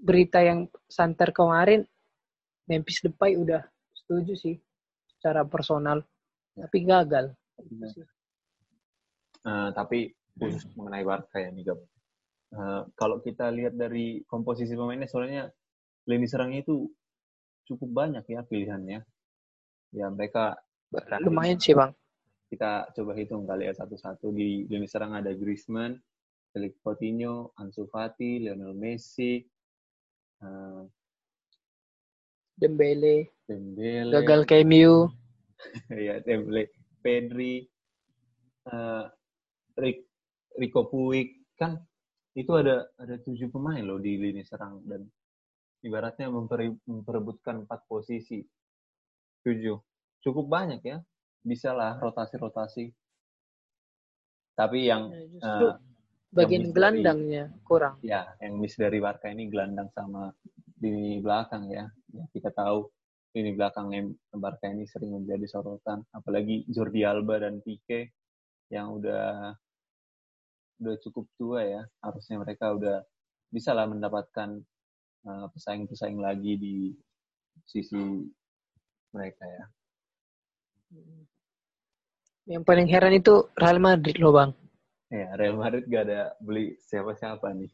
berita 0.01 0.41
yang 0.41 0.71
santer 0.89 1.35
kemarin 1.35 1.85
Memphis 2.71 3.03
Depay 3.03 3.35
udah 3.37 3.67
setuju 3.93 4.33
sih 4.39 4.57
secara 5.19 5.45
personal, 5.45 6.01
tapi 6.55 6.87
gagal. 6.87 7.35
Eh, 9.41 9.71
tapi 9.75 10.15
khusus 10.39 10.71
mengenai 10.79 11.05
Barca 11.05 11.37
ya 11.43 11.51
nih. 11.53 11.67
Eh, 11.71 12.83
kalau 12.95 13.19
kita 13.21 13.51
lihat 13.53 13.75
dari 13.75 14.23
komposisi 14.25 14.73
pemainnya 14.79 15.11
soalnya 15.11 15.51
lini 16.09 16.27
serangnya 16.31 16.65
itu 16.65 16.89
cukup 17.69 17.91
banyak 18.07 18.25
ya 18.27 18.41
pilihannya. 18.47 19.01
Ya 19.95 20.07
mereka 20.11 20.59
Lumayan 21.23 21.59
sih 21.63 21.75
bang. 21.75 21.95
kita 22.51 22.91
coba 22.91 23.15
hitung 23.15 23.47
kali 23.47 23.71
ya 23.71 23.75
satu-satu 23.79 24.35
di 24.35 24.67
lini 24.67 24.91
serang 24.91 25.15
ada 25.15 25.31
Griezmann, 25.31 25.95
Felix 26.51 26.75
Coutinho, 26.83 27.55
Ansu 27.63 27.87
Fati, 27.87 28.43
Lionel 28.43 28.75
Messi, 28.75 29.39
eh, 30.43 30.83
Dembele. 32.59 33.41
Dembele, 33.47 34.13
gagal 34.13 34.45
KMU. 34.45 35.09
ya 36.07 36.21
Dembele, 36.21 36.69
Pedri, 37.01 37.65
eh, 38.67 39.07
Rick, 39.79 39.99
Rico 40.59 40.91
Puig. 40.91 41.41
Kan 41.57 41.79
itu 42.35 42.53
ada 42.55 42.91
ada 42.99 43.17
tujuh 43.23 43.49
pemain 43.51 43.83
loh 43.83 43.99
di 43.99 44.17
lini 44.19 44.43
serang 44.45 44.83
dan 44.87 45.07
ibaratnya 45.81 46.29
memperi- 46.29 46.83
memperebutkan 46.85 47.65
empat 47.65 47.87
posisi. 47.89 48.45
Tujuh. 49.41 49.79
Cukup 50.21 50.47
banyak 50.51 50.85
ya. 50.85 51.01
Bisa 51.41 51.73
lah 51.73 51.97
rotasi-rotasi. 51.97 52.93
Tapi 54.53 54.79
yang 54.85 55.09
eh, 55.41 55.75
bagian 56.31 56.71
yang 56.71 56.75
gelandangnya 56.75 57.45
kurang. 57.67 57.99
ya 58.07 58.23
yang 58.39 58.59
miss 58.63 58.79
dari 58.79 59.03
Barca 59.03 59.27
ini 59.31 59.51
gelandang 59.51 59.91
sama 59.91 60.31
lini 60.81 61.19
belakang 61.21 61.69
ya. 61.69 61.91
Ya, 62.11 62.25
kita 62.33 62.51
tahu 62.55 62.87
lini 63.35 63.55
belakang 63.55 63.91
Barca 64.35 64.67
ini 64.67 64.87
sering 64.91 65.15
menjadi 65.23 65.47
sorotan 65.47 66.03
apalagi 66.11 66.67
Jordi 66.67 67.07
Alba 67.07 67.39
dan 67.39 67.63
Pique 67.63 68.15
yang 68.71 68.99
udah 68.99 69.55
udah 70.81 70.95
cukup 71.05 71.27
tua 71.37 71.61
ya 71.63 71.83
harusnya 72.03 72.41
mereka 72.41 72.73
udah 72.73 73.05
bisa 73.53 73.77
lah 73.77 73.87
mendapatkan 73.87 74.59
uh, 75.27 75.47
pesaing-pesaing 75.53 76.19
lagi 76.19 76.57
di 76.57 76.77
sisi 77.67 78.25
mereka 79.15 79.45
ya 79.45 79.65
Yang 82.51 82.63
paling 82.67 82.89
heran 82.91 83.15
itu 83.15 83.47
Real 83.55 83.79
Madrid 83.79 84.19
loh 84.19 84.35
bang. 84.35 84.51
Ya 85.11 85.35
Real 85.37 85.59
Madrid 85.59 85.85
gak 85.91 86.05
ada 86.07 86.21
beli 86.39 86.79
siapa-siapa 86.87 87.51
nih 87.53 87.71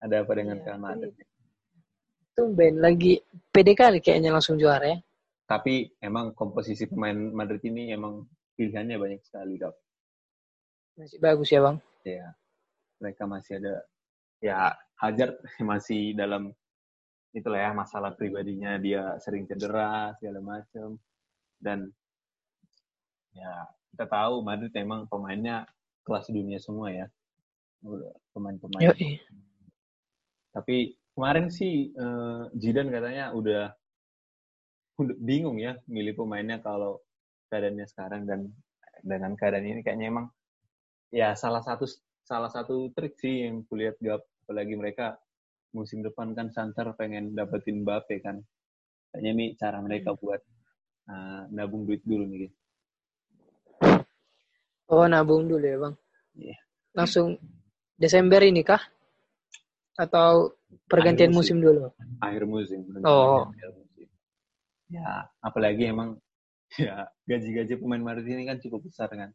ada 0.00 0.22
apa 0.22 0.32
dengan 0.32 0.56
Iya, 0.58 0.64
Real 0.70 0.80
Madrid 0.80 1.14
Tumben 2.34 2.74
lagi 2.82 3.22
pede 3.54 3.78
kali 3.78 4.02
kayaknya 4.02 4.34
langsung 4.34 4.58
juara 4.58 4.90
ya. 4.90 4.98
tapi 5.46 5.86
emang 6.02 6.34
komposisi 6.34 6.86
pemain 6.88 7.14
Madrid 7.14 7.62
ini 7.62 7.92
emang 7.94 8.24
pilihannya 8.54 8.96
banyak 8.96 9.20
sekali 9.26 9.58
Kak. 9.60 9.74
Masih 10.94 11.18
bagus 11.20 11.50
ya 11.50 11.60
bang. 11.62 11.76
ya 12.06 12.26
mereka 13.02 13.22
masih 13.26 13.58
ada 13.58 13.74
ya 14.38 14.56
Hazard 14.98 15.34
masih 15.70 16.14
dalam 16.14 16.54
itulah 17.34 17.58
ya 17.58 17.70
masalah 17.74 18.14
pribadinya 18.14 18.78
dia 18.78 19.18
sering 19.18 19.42
cedera 19.50 20.14
segala 20.22 20.38
macam 20.38 20.94
dan 21.58 21.90
ya 23.34 23.66
kita 23.90 24.06
tahu 24.06 24.42
Madrid 24.46 24.70
emang 24.78 25.10
pemainnya 25.10 25.66
kelas 26.04 26.28
dunia 26.28 26.60
semua 26.60 26.92
ya. 26.92 27.06
Pemain-pemain. 28.32 28.92
Tapi 30.54 30.94
kemarin 31.16 31.48
sih 31.50 31.90
eh, 31.90 32.42
Zidane 32.54 32.92
katanya 32.92 33.34
udah 33.34 33.72
udah 34.94 35.16
bingung 35.18 35.58
ya 35.58 35.74
milih 35.90 36.14
pemainnya 36.14 36.62
kalau 36.62 37.02
keadaannya 37.50 37.86
sekarang 37.90 38.30
dan 38.30 38.46
dengan 39.02 39.34
keadaan 39.34 39.66
ini 39.66 39.82
kayaknya 39.82 40.06
emang 40.14 40.26
ya 41.10 41.34
salah 41.34 41.60
satu 41.66 41.82
salah 42.22 42.48
satu 42.48 42.94
trik 42.94 43.18
sih 43.18 43.48
yang 43.48 43.66
kulihat 43.66 43.98
gap. 43.98 44.22
Apalagi 44.44 44.76
mereka 44.76 45.16
musim 45.74 46.04
depan 46.04 46.36
kan 46.36 46.52
Santer 46.52 46.92
pengen 46.94 47.34
dapetin 47.34 47.82
Mbappe 47.82 48.20
kan. 48.22 48.38
Kayaknya 49.10 49.30
ini 49.34 49.46
cara 49.58 49.78
mereka 49.82 50.14
buat 50.14 50.40
eh, 51.10 51.42
nabung 51.52 51.84
duit 51.84 52.00
dulu 52.06 52.24
nih 52.28 52.52
Oh 54.94 55.06
nabung 55.06 55.50
dulu 55.50 55.64
ya 55.64 55.76
bang. 55.76 55.94
Iya. 56.34 56.56
Langsung 56.94 57.34
Desember 57.94 58.38
ini 58.40 58.62
kah? 58.62 58.78
Atau 59.94 60.58
pergantian 60.86 61.30
Akhir 61.30 61.38
musim 61.38 61.56
dulu? 61.58 61.86
akhir 62.18 62.44
musim 62.44 62.80
Oh. 63.02 63.46
akhir 63.46 63.70
musim. 63.74 64.06
ya 64.90 65.22
apalagi 65.40 65.90
emang 65.90 66.18
ya 66.82 67.06
gaji-gaji 67.24 67.78
pemain 67.78 68.02
Madrid 68.02 68.26
ini 68.28 68.44
kan 68.44 68.58
cukup 68.58 68.82
besar 68.84 69.06
kan 69.08 69.30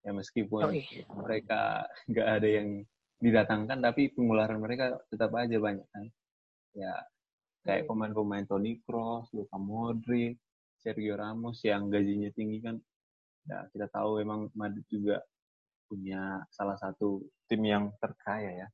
ya 0.00 0.10
meskipun 0.10 0.62
Oh, 0.64 0.72
iya. 0.72 1.04
mereka 1.12 1.84
nggak 2.10 2.28
ada 2.40 2.48
yang 2.48 2.68
didatangkan 3.18 3.78
tapi 3.78 4.10
pengeluaran 4.10 4.58
mereka 4.58 4.96
tetap 5.06 5.30
aja 5.36 5.56
banyak 5.56 5.86
kan 5.88 6.04
ya 6.74 6.92
kayak 7.62 7.84
Iya. 7.84 7.88
pemain-pemain 7.88 8.44
Toni 8.48 8.82
Kroos, 8.82 9.28
Luka 9.30 9.54
Modric, 9.54 10.40
Sergio 10.80 11.14
Ramos 11.14 11.60
yang 11.62 11.86
gajinya 11.86 12.32
tinggi 12.32 12.58
kan 12.58 12.80
ya 13.48 13.66
kita 13.74 13.86
tahu 13.90 14.22
emang 14.22 14.46
Madrid 14.54 14.86
juga 14.86 15.18
punya 15.90 16.40
salah 16.48 16.78
satu 16.78 17.20
tim 17.50 17.62
yang 17.66 17.84
terkaya 17.98 18.64
ya 18.64 18.68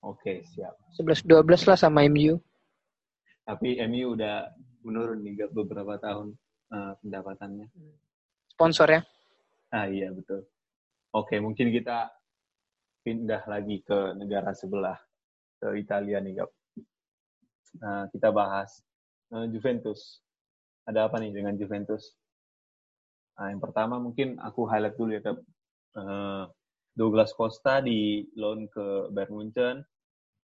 oke 0.00 0.32
siap 0.48 0.74
11-12 0.96 1.68
lah 1.68 1.78
sama 1.78 2.02
MU. 2.08 2.40
tapi 3.44 3.76
MU 3.84 4.16
udah 4.16 4.48
menurun 4.84 5.20
nih 5.20 5.48
beberapa 5.52 6.00
tahun 6.00 6.32
eh, 6.72 6.92
pendapatannya 7.04 7.68
Sponsor 8.54 8.88
ya. 8.88 9.00
ah 9.74 9.86
iya 9.86 10.08
betul 10.14 10.46
Oke, 11.14 11.38
mungkin 11.38 11.70
kita 11.70 12.10
pindah 13.06 13.46
lagi 13.46 13.86
ke 13.86 14.18
negara 14.18 14.50
sebelah, 14.50 14.98
ke 15.62 15.78
Italia 15.78 16.18
nih, 16.18 16.42
Gap. 16.42 16.50
Nah, 17.78 18.10
kita 18.10 18.34
bahas 18.34 18.82
uh, 19.30 19.46
Juventus. 19.46 20.23
Ada 20.84 21.08
apa 21.08 21.16
nih 21.20 21.32
dengan 21.32 21.56
Juventus? 21.56 22.12
Nah, 23.40 23.50
yang 23.50 23.58
pertama 23.58 23.96
mungkin 23.98 24.36
aku 24.38 24.68
highlight 24.68 24.94
dulu 24.94 25.16
ya, 25.16 25.22
Gap. 25.24 25.38
Uh, 25.94 26.44
Douglas 26.94 27.34
Costa 27.34 27.82
di 27.82 28.22
loan 28.38 28.70
ke 28.70 29.10
Bayern 29.10 29.34
Munchen, 29.34 29.82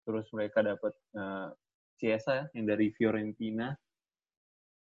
terus 0.02 0.26
mereka 0.34 0.66
dapat 0.66 0.90
uh, 1.14 1.54
Chiesa 1.94 2.50
yang 2.58 2.66
dari 2.66 2.90
Fiorentina, 2.90 3.70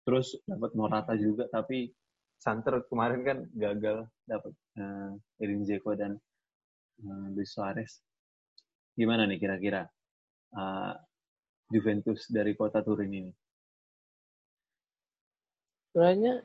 terus 0.01 0.33
dapat 0.49 0.73
Morata 0.73 1.13
juga, 1.13 1.45
tapi 1.53 1.93
Santer 2.41 2.87
kemarin 2.89 3.21
kan 3.21 3.37
gagal 3.53 4.07
dapat 4.25 4.53
uh, 4.81 5.13
Edin 5.37 5.61
Dzeko 5.61 5.93
dan 5.93 6.17
Luis 7.35 7.53
Suarez. 7.53 8.01
Gimana 8.97 9.23
nih 9.29 9.39
kira-kira 9.39 9.87
Juventus 11.69 12.27
dari 12.27 12.57
kota 12.57 12.81
Turin 12.81 13.13
ini? 13.13 13.31
Sebenarnya 15.89 16.43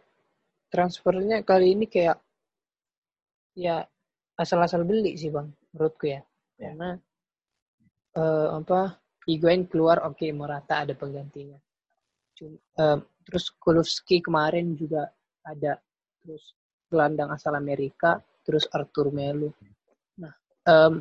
transfernya 0.72 1.44
kali 1.44 1.76
ini 1.76 1.86
kayak 1.86 2.18
ya 3.54 3.84
asal-asal 4.34 4.82
beli 4.82 5.14
sih 5.14 5.30
bang, 5.30 5.46
menurutku 5.72 6.10
ya. 6.10 6.20
ya. 6.58 6.72
Karena 6.74 6.90
uh, 8.18 8.48
apa 8.58 8.98
Higuain 9.24 9.64
keluar, 9.64 10.04
oke 10.04 10.20
okay, 10.20 10.30
Morata 10.36 10.84
ada 10.84 10.92
penggantinya. 10.92 11.56
Cuma, 12.36 12.58
uh, 12.76 12.98
terus 13.24 13.48
Kulowski 13.56 14.20
kemarin 14.20 14.76
juga 14.76 15.08
ada 15.44 15.80
terus 16.24 16.56
gelandang 16.88 17.32
asal 17.32 17.56
Amerika 17.56 18.20
terus 18.44 18.68
Arthur 18.72 19.12
Melu 19.12 19.52
nah 20.16 20.32
um, 20.68 21.00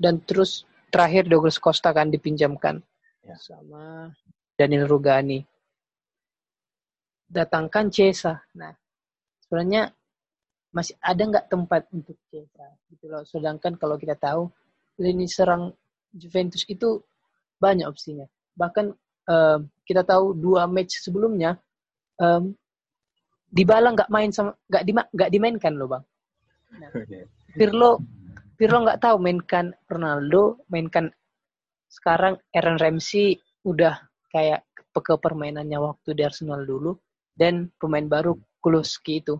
dan 0.00 0.20
terus 0.24 0.64
terakhir 0.88 1.28
Douglas 1.28 1.60
Costa 1.60 1.92
kan 1.92 2.08
dipinjamkan 2.08 2.80
ya. 3.24 3.36
sama 3.40 4.12
Daniel 4.56 4.88
Rugani 4.88 5.44
datangkan 7.28 7.88
Cesa. 7.90 8.40
Nah 8.56 8.72
sebenarnya 9.44 9.92
masih 10.74 10.98
ada 10.98 11.22
nggak 11.22 11.46
tempat 11.50 11.86
untuk 11.94 12.18
Cesa 12.28 12.66
gitu 12.90 13.06
loh. 13.10 13.22
Sedangkan 13.26 13.78
kalau 13.78 13.94
kita 14.00 14.18
tahu 14.18 14.50
lini 14.98 15.26
serang 15.26 15.74
Juventus 16.14 16.62
itu 16.66 17.02
banyak 17.58 17.86
opsinya. 17.86 18.26
Bahkan 18.54 18.86
um, 19.30 19.60
kita 19.86 20.02
tahu 20.06 20.34
dua 20.34 20.66
match 20.70 21.02
sebelumnya 21.02 21.58
um, 22.18 22.54
Dybala 23.54 23.94
nggak 23.94 24.10
main 24.10 24.34
sama 24.34 24.50
nggak 24.66 24.82
di 24.82 24.92
nggak 24.94 25.30
dimainkan 25.30 25.78
loh 25.78 25.86
bang. 25.86 26.04
Nah, 26.82 26.90
Pirlo 27.58 28.02
Pirlo 28.58 28.82
nggak 28.82 28.98
tahu 29.02 29.16
mainkan 29.22 29.70
Ronaldo, 29.86 30.62
mainkan 30.70 31.10
sekarang 31.86 32.34
Aaron 32.50 32.78
Ramsey 32.82 33.38
udah 33.62 33.94
kayak 34.34 34.66
ke 34.94 35.14
permainannya 35.18 35.78
waktu 35.78 36.18
di 36.18 36.22
Arsenal 36.26 36.66
dulu 36.66 36.94
dan 37.34 37.70
pemain 37.76 38.06
baru 38.06 38.38
Kulusky 38.62 39.20
itu 39.20 39.36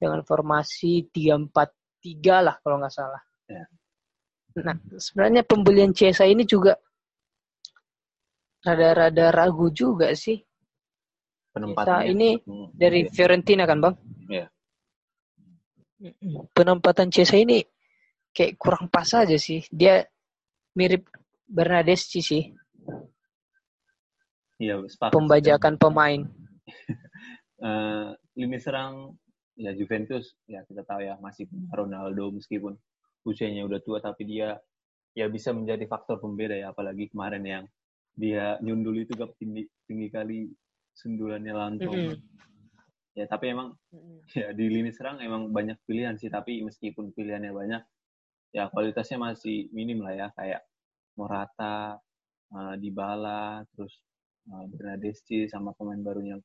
dengan 0.00 0.24
formasi 0.24 1.12
3-4-3 1.12 2.46
lah 2.46 2.56
kalau 2.64 2.80
nggak 2.80 2.94
salah. 2.94 3.22
Ya. 3.44 3.64
Nah, 4.64 4.78
sebenarnya 4.96 5.42
pembelian 5.44 5.92
Chiesa 5.92 6.24
ini 6.24 6.46
juga 6.46 6.78
rada-rada 8.64 9.28
ragu 9.34 9.68
juga 9.68 10.14
sih 10.16 10.40
penempatannya. 11.52 12.10
ini 12.10 12.28
hmm. 12.40 12.66
dari 12.74 13.06
Fiorentina 13.10 13.68
kan 13.68 13.78
bang? 13.78 13.94
Iya. 14.26 14.46
Penempatan 16.52 17.08
Cesa 17.12 17.38
ini 17.38 17.62
kayak 18.34 18.58
kurang 18.58 18.90
pas 18.90 19.08
aja 19.14 19.38
sih. 19.38 19.62
Dia 19.70 20.02
mirip 20.74 21.06
Bernadeschi 21.46 22.20
sih. 22.20 22.44
Iya, 24.58 24.82
Pembajakan 25.10 25.78
pemain. 25.78 26.20
uh, 27.64 28.12
lini 28.36 28.58
serang 28.60 29.16
ya 29.56 29.72
Juventus 29.72 30.36
ya 30.44 30.62
kita 30.68 30.84
tahu 30.84 31.00
ya 31.06 31.16
masih 31.18 31.48
Ronaldo 31.72 32.34
meskipun 32.34 32.76
usianya 33.24 33.64
udah 33.64 33.80
tua 33.80 33.98
tapi 34.04 34.28
dia 34.28 34.58
ya 35.14 35.30
bisa 35.30 35.54
menjadi 35.54 35.86
faktor 35.86 36.18
pembeda 36.18 36.58
ya 36.58 36.74
apalagi 36.74 37.08
kemarin 37.08 37.44
yang 37.46 37.64
dia 38.14 38.58
nyundul 38.60 38.98
itu 38.98 39.14
gak 39.14 39.34
tinggi 39.38 39.66
tinggi 39.86 40.08
kali 40.10 40.50
sundulannya 40.94 41.54
Lanto. 41.54 41.90
Mm 41.90 42.14
-hmm. 42.14 42.18
Ya 43.14 43.26
tapi 43.30 43.54
emang 43.54 43.78
mm 43.94 43.98
-hmm. 43.98 44.18
ya 44.34 44.48
di 44.54 44.66
lini 44.70 44.90
serang 44.90 45.22
emang 45.22 45.50
banyak 45.54 45.78
pilihan 45.86 46.18
sih 46.18 46.30
tapi 46.30 46.62
meskipun 46.66 47.14
pilihannya 47.14 47.54
banyak 47.54 47.82
ya 48.54 48.70
kualitasnya 48.70 49.18
masih 49.18 49.70
minim 49.74 50.02
lah 50.02 50.14
ya 50.14 50.26
kayak 50.34 50.62
Morata, 51.14 51.94
uh, 52.50 52.74
Dybala, 52.74 53.62
terus 53.70 54.02
uh, 54.50 54.66
Bernadeschi 54.66 55.46
sama 55.46 55.70
pemain 55.78 56.02
barunya 56.02 56.38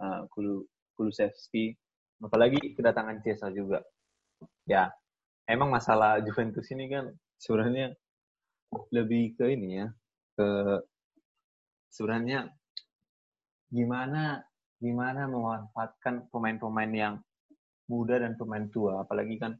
uh, 0.00 0.26
Kulu, 0.30 0.64
Kulusevski. 0.96 1.74
Apalagi 2.22 2.74
kedatangan 2.74 3.20
Cesa 3.20 3.50
juga. 3.52 3.82
Ya, 4.64 4.90
emang 5.44 5.70
masalah 5.70 6.22
Juventus 6.24 6.64
ini 6.72 6.88
kan 6.88 7.12
sebenarnya 7.36 7.92
lebih 8.90 9.36
ke 9.36 9.54
ini 9.54 9.84
ya, 9.84 9.86
ke 10.34 10.48
sebenarnya 11.94 12.50
gimana 13.70 14.42
gimana 14.82 15.30
memanfaatkan 15.30 16.28
pemain-pemain 16.30 16.92
yang 16.92 17.14
muda 17.88 18.18
dan 18.18 18.34
pemain 18.34 18.66
tua 18.70 19.02
apalagi 19.06 19.38
kan 19.38 19.54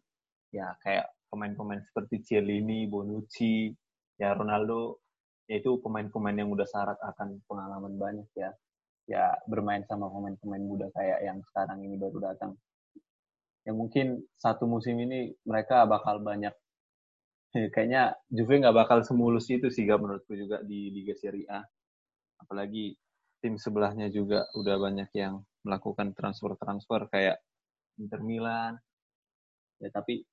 ya 0.51 0.75
kayak 0.83 1.07
pemain-pemain 1.31 1.83
seperti 1.83 2.23
Cielini, 2.23 2.87
Bonucci, 2.87 3.75
ya 4.19 4.35
Ronaldo 4.35 5.03
yaitu 5.51 5.77
pemain-pemain 5.83 6.39
yang 6.39 6.51
udah 6.51 6.65
syarat 6.65 6.97
akan 7.03 7.43
pengalaman 7.45 7.95
banyak 8.01 8.29
ya 8.39 8.51
ya 9.05 9.37
bermain 9.45 9.85
sama 9.85 10.09
pemain-pemain 10.09 10.65
muda 10.65 10.89
kayak 10.97 11.21
yang 11.25 11.39
sekarang 11.53 11.85
ini 11.85 12.01
baru 12.01 12.19
datang. 12.21 12.53
Ya 13.65 13.73
mungkin 13.73 14.25
satu 14.37 14.69
musim 14.69 15.01
ini 15.01 15.33
mereka 15.45 15.85
bakal 15.89 16.21
banyak 16.21 16.53
kayaknya 17.75 18.17
Juve 18.29 18.61
nggak 18.61 18.77
bakal 18.77 19.05
semulus 19.05 19.49
itu 19.53 19.69
sih 19.69 19.85
gak 19.89 20.01
menurutku 20.01 20.35
juga 20.37 20.61
di 20.65 20.93
Liga 20.93 21.17
Serie 21.17 21.49
A. 21.49 21.61
Apalagi 22.41 22.97
tim 23.41 23.61
sebelahnya 23.61 24.09
juga 24.09 24.49
udah 24.57 24.77
banyak 24.81 25.11
yang 25.17 25.41
melakukan 25.65 26.13
transfer-transfer 26.17 27.09
kayak 27.13 27.41
Inter 28.01 28.21
Milan. 28.25 28.77
Ya 29.81 29.93
tapi 29.93 30.25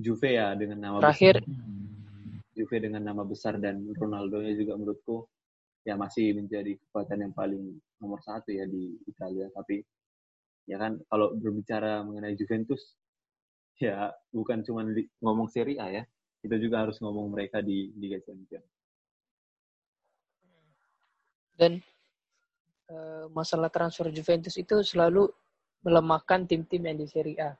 Juve 0.00 0.32
ya 0.32 0.56
dengan 0.56 0.80
nama 0.80 0.96
terakhir. 1.04 1.44
besar, 1.44 2.56
Juve 2.56 2.76
dengan 2.80 3.02
nama 3.04 3.22
besar 3.24 3.60
dan 3.60 3.84
Ronaldo-nya 3.92 4.56
juga 4.56 4.80
menurutku 4.80 5.28
ya 5.84 5.96
masih 5.96 6.36
menjadi 6.36 6.76
kekuatan 6.76 7.24
yang 7.24 7.32
paling 7.32 7.80
nomor 8.00 8.20
satu 8.20 8.52
ya 8.52 8.68
di 8.68 8.96
Italia. 9.08 9.48
Tapi 9.52 9.80
ya 10.68 10.76
kan 10.76 11.00
kalau 11.08 11.34
berbicara 11.36 12.04
mengenai 12.04 12.36
Juventus 12.36 12.96
ya 13.80 14.12
bukan 14.30 14.60
cuma 14.60 14.84
ngomong 15.24 15.48
Serie 15.48 15.80
A 15.80 15.88
ya, 15.88 16.02
kita 16.44 16.60
juga 16.60 16.84
harus 16.84 17.00
ngomong 17.00 17.32
mereka 17.32 17.64
di 17.64 17.92
Liga 17.96 18.20
Champions. 18.24 18.68
Dan 21.56 21.76
uh, 22.88 23.28
masalah 23.32 23.68
transfer 23.68 24.08
Juventus 24.08 24.56
itu 24.56 24.80
selalu 24.80 25.28
melemahkan 25.84 26.44
tim-tim 26.48 26.80
yang 26.84 26.96
di 26.96 27.08
Serie 27.08 27.40
A. 27.40 27.52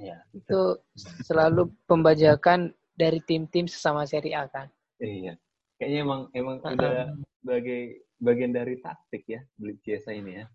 Ya. 0.00 0.24
Itu 0.32 0.80
selalu 1.24 1.68
pembajakan 1.84 2.72
dari 2.96 3.20
tim-tim 3.20 3.68
sesama 3.68 4.08
Serie 4.08 4.36
A 4.36 4.48
kan. 4.48 4.68
Iya. 5.00 5.36
Kayaknya 5.80 5.98
emang 6.04 6.20
emang 6.36 6.56
uh 6.60 6.68
-huh. 6.68 6.76
udah 6.76 6.92
sebagai 7.40 8.04
bagian 8.20 8.52
dari 8.52 8.76
taktik 8.84 9.24
ya 9.24 9.40
beli 9.56 9.80
Chiesa 9.80 10.12
ini 10.12 10.36
ya. 10.36 10.46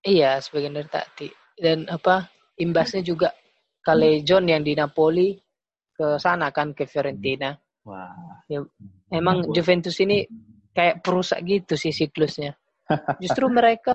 Iya, 0.00 0.30
sebagian 0.40 0.72
dari 0.72 0.88
taktik. 0.88 1.36
Dan 1.52 1.84
apa 1.92 2.24
imbasnya 2.56 3.04
juga 3.04 3.36
John 4.24 4.48
yang 4.48 4.64
di 4.64 4.72
Napoli 4.72 5.36
ke 5.92 6.16
sana 6.16 6.48
kan 6.48 6.72
ke 6.72 6.88
Fiorentina. 6.88 7.52
Wah. 7.84 8.40
Ya, 8.48 8.64
emang 9.12 9.52
Juventus 9.52 10.00
ini 10.00 10.24
kayak 10.72 11.04
perusak 11.04 11.44
gitu 11.44 11.76
sih 11.76 11.92
siklusnya. 11.92 12.56
Justru 13.20 13.52
mereka 13.52 13.92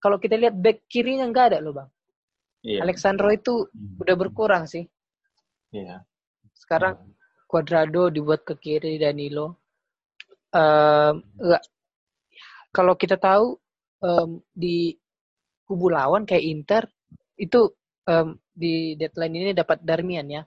kalau 0.00 0.16
kita 0.16 0.40
lihat 0.40 0.56
back 0.56 0.88
kirinya 0.88 1.28
nggak 1.28 1.46
ada 1.52 1.58
loh 1.60 1.76
bang. 1.76 1.88
Iya. 2.64 2.80
Alexandro 2.80 3.28
itu 3.28 3.68
hmm. 3.68 4.00
udah 4.00 4.16
berkurang 4.16 4.64
sih. 4.64 4.88
Iya. 5.76 6.00
Sekarang 6.56 6.96
Cuadrado 7.54 8.10
dibuat 8.10 8.42
ke 8.42 8.58
kiri 8.58 8.98
Danilo. 8.98 9.62
Um. 10.50 11.22
Kalau 12.74 12.98
kita 12.98 13.14
tahu 13.14 13.54
um, 14.02 14.42
di 14.50 14.98
kubu 15.62 15.94
lawan 15.94 16.26
kayak 16.26 16.42
Inter 16.42 16.82
itu 17.38 17.70
um, 18.10 18.34
di 18.50 18.98
deadline 18.98 19.38
ini 19.38 19.52
dapat 19.54 19.78
Darmian 19.86 20.26
ya. 20.26 20.42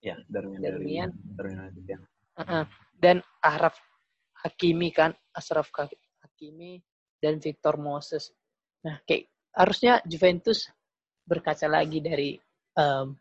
Ya, 0.00 0.16
Darmian. 0.24 0.64
Darmian. 0.64 1.10
Darmian. 1.36 1.68
Darmian. 1.76 2.00
Uh. 2.40 2.64
Dan 2.96 3.20
Araf 3.44 3.76
Hakimi 4.40 4.88
kan, 4.88 5.12
Asraf 5.36 5.68
Hakimi 6.24 6.80
dan 7.20 7.36
Victor 7.36 7.76
Moses. 7.76 8.32
Nah, 8.80 8.96
kayak 9.04 9.28
harusnya 9.52 10.00
Juventus 10.08 10.72
berkaca 11.28 11.68
lagi 11.68 12.00
dari 12.00 12.40
um, 12.80 13.12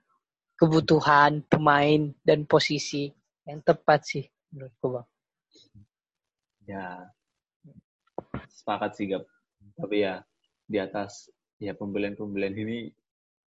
kebutuhan 0.55 1.43
pemain 1.51 2.15
dan 2.23 2.47
posisi 2.47 3.11
yang 3.45 3.61
tepat 3.61 4.01
sih 4.05 4.25
menurutku 4.49 4.87
bang. 4.99 5.07
Ya, 6.65 6.85
sepakat 8.49 8.91
sih 8.97 9.05
Gap. 9.09 9.23
Tapi 9.77 10.01
ya 10.01 10.25
di 10.65 10.81
atas 10.81 11.29
ya 11.61 11.77
pembelian-pembelian 11.77 12.57
ini 12.57 12.89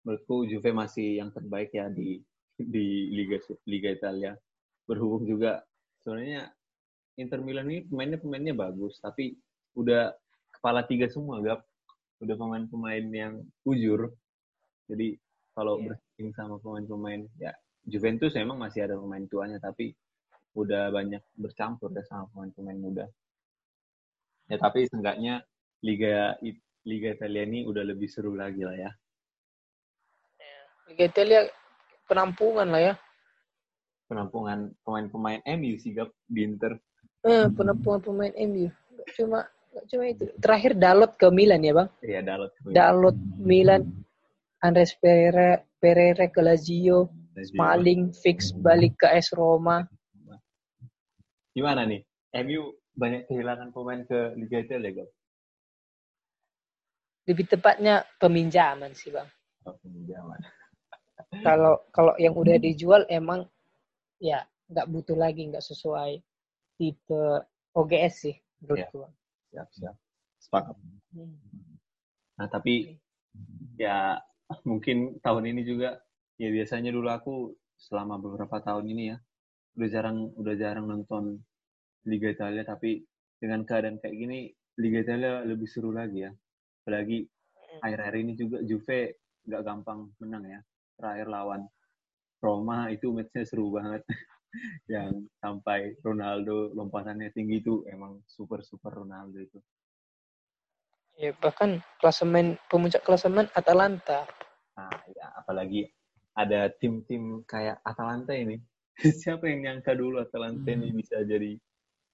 menurutku 0.07 0.47
Juve 0.47 0.71
masih 0.71 1.19
yang 1.19 1.29
terbaik 1.35 1.75
ya 1.75 1.91
di 1.91 2.23
di 2.55 3.11
Liga 3.11 3.37
Liga 3.67 3.91
Italia. 3.91 4.31
Berhubung 4.87 5.27
juga 5.27 5.61
sebenarnya 6.01 6.49
Inter 7.19 7.43
Milan 7.43 7.67
ini 7.67 7.83
pemainnya 7.85 8.17
pemainnya 8.17 8.55
bagus, 8.55 8.97
tapi 9.03 9.35
udah 9.75 10.15
kepala 10.55 10.87
tiga 10.87 11.11
semua 11.11 11.43
Gap. 11.43 11.67
Udah 12.23 12.37
pemain-pemain 12.37 13.05
yang 13.11 13.33
ujur. 13.65 14.13
Jadi 14.87 15.17
kalau 15.51 15.81
yeah. 15.81 15.91
bersaing 15.91 16.31
sama 16.37 16.55
pemain-pemain 16.63 17.27
ya 17.41 17.51
Juventus 17.85 18.37
emang 18.37 18.61
masih 18.61 18.85
ada 18.85 18.95
pemain 18.97 19.25
tuanya 19.25 19.57
tapi 19.57 19.93
udah 20.53 20.91
banyak 20.91 21.23
bercampur 21.39 21.89
ya 21.95 22.03
sama 22.05 22.27
pemain-pemain 22.35 22.79
muda. 22.79 23.05
Ya 24.51 24.59
tapi 24.59 24.83
seenggaknya 24.85 25.41
Liga 25.81 26.35
Liga 26.83 27.15
Italia 27.15 27.47
ini 27.47 27.63
udah 27.63 27.83
lebih 27.87 28.09
seru 28.11 28.35
lagi 28.35 28.67
lah 28.67 28.75
ya. 28.75 28.91
ya 30.37 30.59
Liga 30.91 31.03
Italia 31.07 31.41
penampungan 32.05 32.67
lah 32.67 32.81
ya. 32.81 32.93
Penampungan 34.11 34.75
pemain-pemain 34.83 35.39
MU 35.55 35.79
sih 35.79 35.95
Gap 35.95 36.11
di 36.27 36.43
Inter. 36.43 36.75
Eh, 37.23 37.47
penampungan 37.53 38.01
pemain 38.03 38.33
MU. 38.35 38.67
cuma 39.15 39.47
cuma 39.87 40.03
itu. 40.03 40.27
Terakhir 40.43 40.75
Dalot 40.75 41.15
ke 41.15 41.31
Milan 41.31 41.63
ya, 41.63 41.73
Bang? 41.73 41.89
Iya, 42.03 42.19
Dalot. 42.19 42.51
Dalot 42.67 43.17
Milan. 43.39 43.87
Andres 44.61 44.93
Pereira, 44.99 45.63
Pereira 45.79 46.27
ke 46.27 46.41
Lazio. 46.43 47.20
Smalling 47.31 48.11
fix 48.11 48.51
balik 48.51 48.99
ke 48.99 49.07
AS 49.07 49.31
Roma. 49.31 49.87
Gimana 51.55 51.87
nih? 51.87 52.03
MU 52.43 52.75
banyak 52.95 53.27
kehilangan 53.27 53.71
pemain 53.71 54.03
ke 54.03 54.35
Liga 54.35 54.59
Italia, 54.59 54.91
Gap? 55.03 55.09
Lebih 57.27 57.45
tepatnya 57.47 58.03
peminjaman 58.19 58.91
sih, 58.91 59.11
Bang. 59.15 59.27
Oh, 59.63 59.75
peminjaman. 59.79 60.39
kalau 61.47 61.79
kalau 61.95 62.13
yang 62.19 62.35
udah 62.35 62.59
dijual 62.59 63.07
emang 63.07 63.47
ya 64.19 64.43
nggak 64.67 64.89
butuh 64.91 65.15
lagi, 65.15 65.47
nggak 65.47 65.63
sesuai 65.63 66.19
tipe 66.75 67.23
OGS 67.71 68.13
sih 68.27 68.35
menurutku. 68.63 69.07
Ya. 69.07 69.09
Siap, 69.51 69.69
siap. 69.75 69.95
Sepakat. 70.39 70.75
Hmm. 71.15 71.35
Nah, 72.39 72.47
tapi 72.47 72.99
ya 73.79 74.19
mungkin 74.67 75.21
tahun 75.23 75.51
ini 75.55 75.61
juga 75.63 75.99
ya 76.41 76.49
biasanya 76.49 76.89
dulu 76.89 77.05
aku 77.13 77.53
selama 77.77 78.17
beberapa 78.17 78.57
tahun 78.65 78.89
ini 78.89 79.03
ya 79.13 79.17
udah 79.77 79.89
jarang 79.93 80.17
udah 80.33 80.55
jarang 80.57 80.85
nonton 80.89 81.37
Liga 82.09 82.33
Italia 82.33 82.65
tapi 82.65 83.05
dengan 83.37 83.61
keadaan 83.61 84.01
kayak 84.01 84.15
gini 84.17 84.49
Liga 84.81 85.05
Italia 85.05 85.45
lebih 85.45 85.69
seru 85.69 85.93
lagi 85.93 86.25
ya. 86.25 86.31
Apalagi 86.81 87.21
hmm. 87.21 87.85
akhir-akhir 87.85 88.15
ini 88.17 88.33
juga 88.33 88.57
Juve 88.65 89.21
nggak 89.45 89.61
gampang 89.61 90.09
menang 90.17 90.43
ya. 90.49 90.59
Terakhir 90.97 91.27
lawan 91.29 91.61
Roma 92.41 92.89
itu 92.89 93.13
matchnya 93.13 93.45
seru 93.45 93.69
banget. 93.69 94.01
Yang 94.93 95.29
sampai 95.39 95.95
Ronaldo 96.01 96.73
lompatannya 96.73 97.29
tinggi 97.31 97.61
itu 97.61 97.85
emang 97.87 98.19
super 98.25 98.65
super 98.65 98.91
Ronaldo 98.91 99.37
itu. 99.37 99.59
Ya 101.21 101.37
bahkan 101.37 101.85
klasemen 102.01 102.57
pemuncak 102.65 103.05
klasemen 103.05 103.45
Atalanta. 103.53 104.25
Nah 104.75 104.91
ya 105.13 105.29
apalagi 105.37 105.85
ada 106.47 106.71
tim-tim 106.77 107.45
kayak 107.45 107.79
Atalanta 107.85 108.33
ini 108.33 108.57
siapa 109.21 109.49
yang 109.49 109.65
nyangka 109.65 109.97
dulu 109.97 110.21
Atalanta 110.21 110.69
ini 110.71 110.91
hmm. 110.91 110.97
bisa 110.97 111.17
jadi 111.23 111.57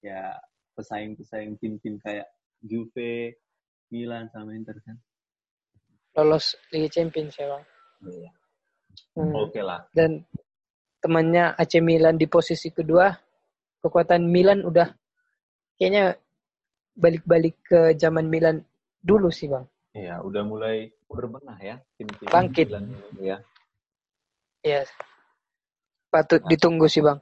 ya 0.03 0.35
pesaing-pesaing 0.77 1.57
tim-tim 1.57 1.97
kayak 1.97 2.29
Juve, 2.61 3.37
Milan 3.89 4.29
sama 4.29 4.53
Inter 4.53 4.77
kan. 4.85 4.97
Lolos 6.17 6.57
Liga 6.73 6.89
Champions 6.89 7.37
ya 7.37 7.45
bang. 7.49 7.63
Iya. 8.05 8.31
Hmm. 9.17 9.33
Oke 9.37 9.57
okay 9.57 9.63
lah. 9.65 9.85
Dan 9.93 10.25
temannya 11.01 11.53
AC 11.57 11.81
Milan 11.81 12.17
di 12.17 12.25
posisi 12.25 12.73
kedua, 12.73 13.13
kekuatan 13.81 14.25
Milan 14.25 14.65
udah 14.65 14.89
kayaknya 15.77 16.17
balik-balik 16.97 17.61
ke 17.61 17.79
zaman 17.93 18.25
Milan 18.25 18.65
dulu 19.01 19.29
sih 19.29 19.49
bang. 19.49 19.65
Iya, 19.97 20.21
udah 20.21 20.43
mulai 20.45 20.89
berbenah 21.09 21.57
ya 21.61 21.77
tim-tim 21.97 22.29
Bangkit. 22.29 22.69
Milan 22.69 22.85
ini 23.17 23.33
ya. 23.33 23.37
Iya. 24.67 24.83
Patut 26.11 26.43
nah, 26.43 26.49
ditunggu 26.51 26.85
sih 26.91 26.99
bang. 26.99 27.19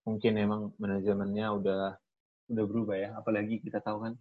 mungkin 0.00 0.32
emang 0.36 0.62
manajemennya 0.80 1.54
udah 1.54 1.94
udah 2.50 2.64
berubah 2.66 2.96
ya 2.98 3.08
apalagi 3.16 3.64
kita 3.64 3.80
tahu 3.80 4.04
kan. 4.04 4.14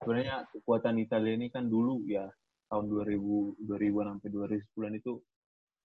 Sebenarnya 0.00 0.46
kekuatan 0.54 0.96
Italia 0.96 1.34
ini 1.36 1.52
kan 1.52 1.66
dulu 1.68 2.06
ya 2.08 2.24
tahun 2.72 2.88
2000 2.88 3.66
2000 3.68 4.08
sampai 4.08 4.28
2010 4.30 5.00
itu 5.00 5.12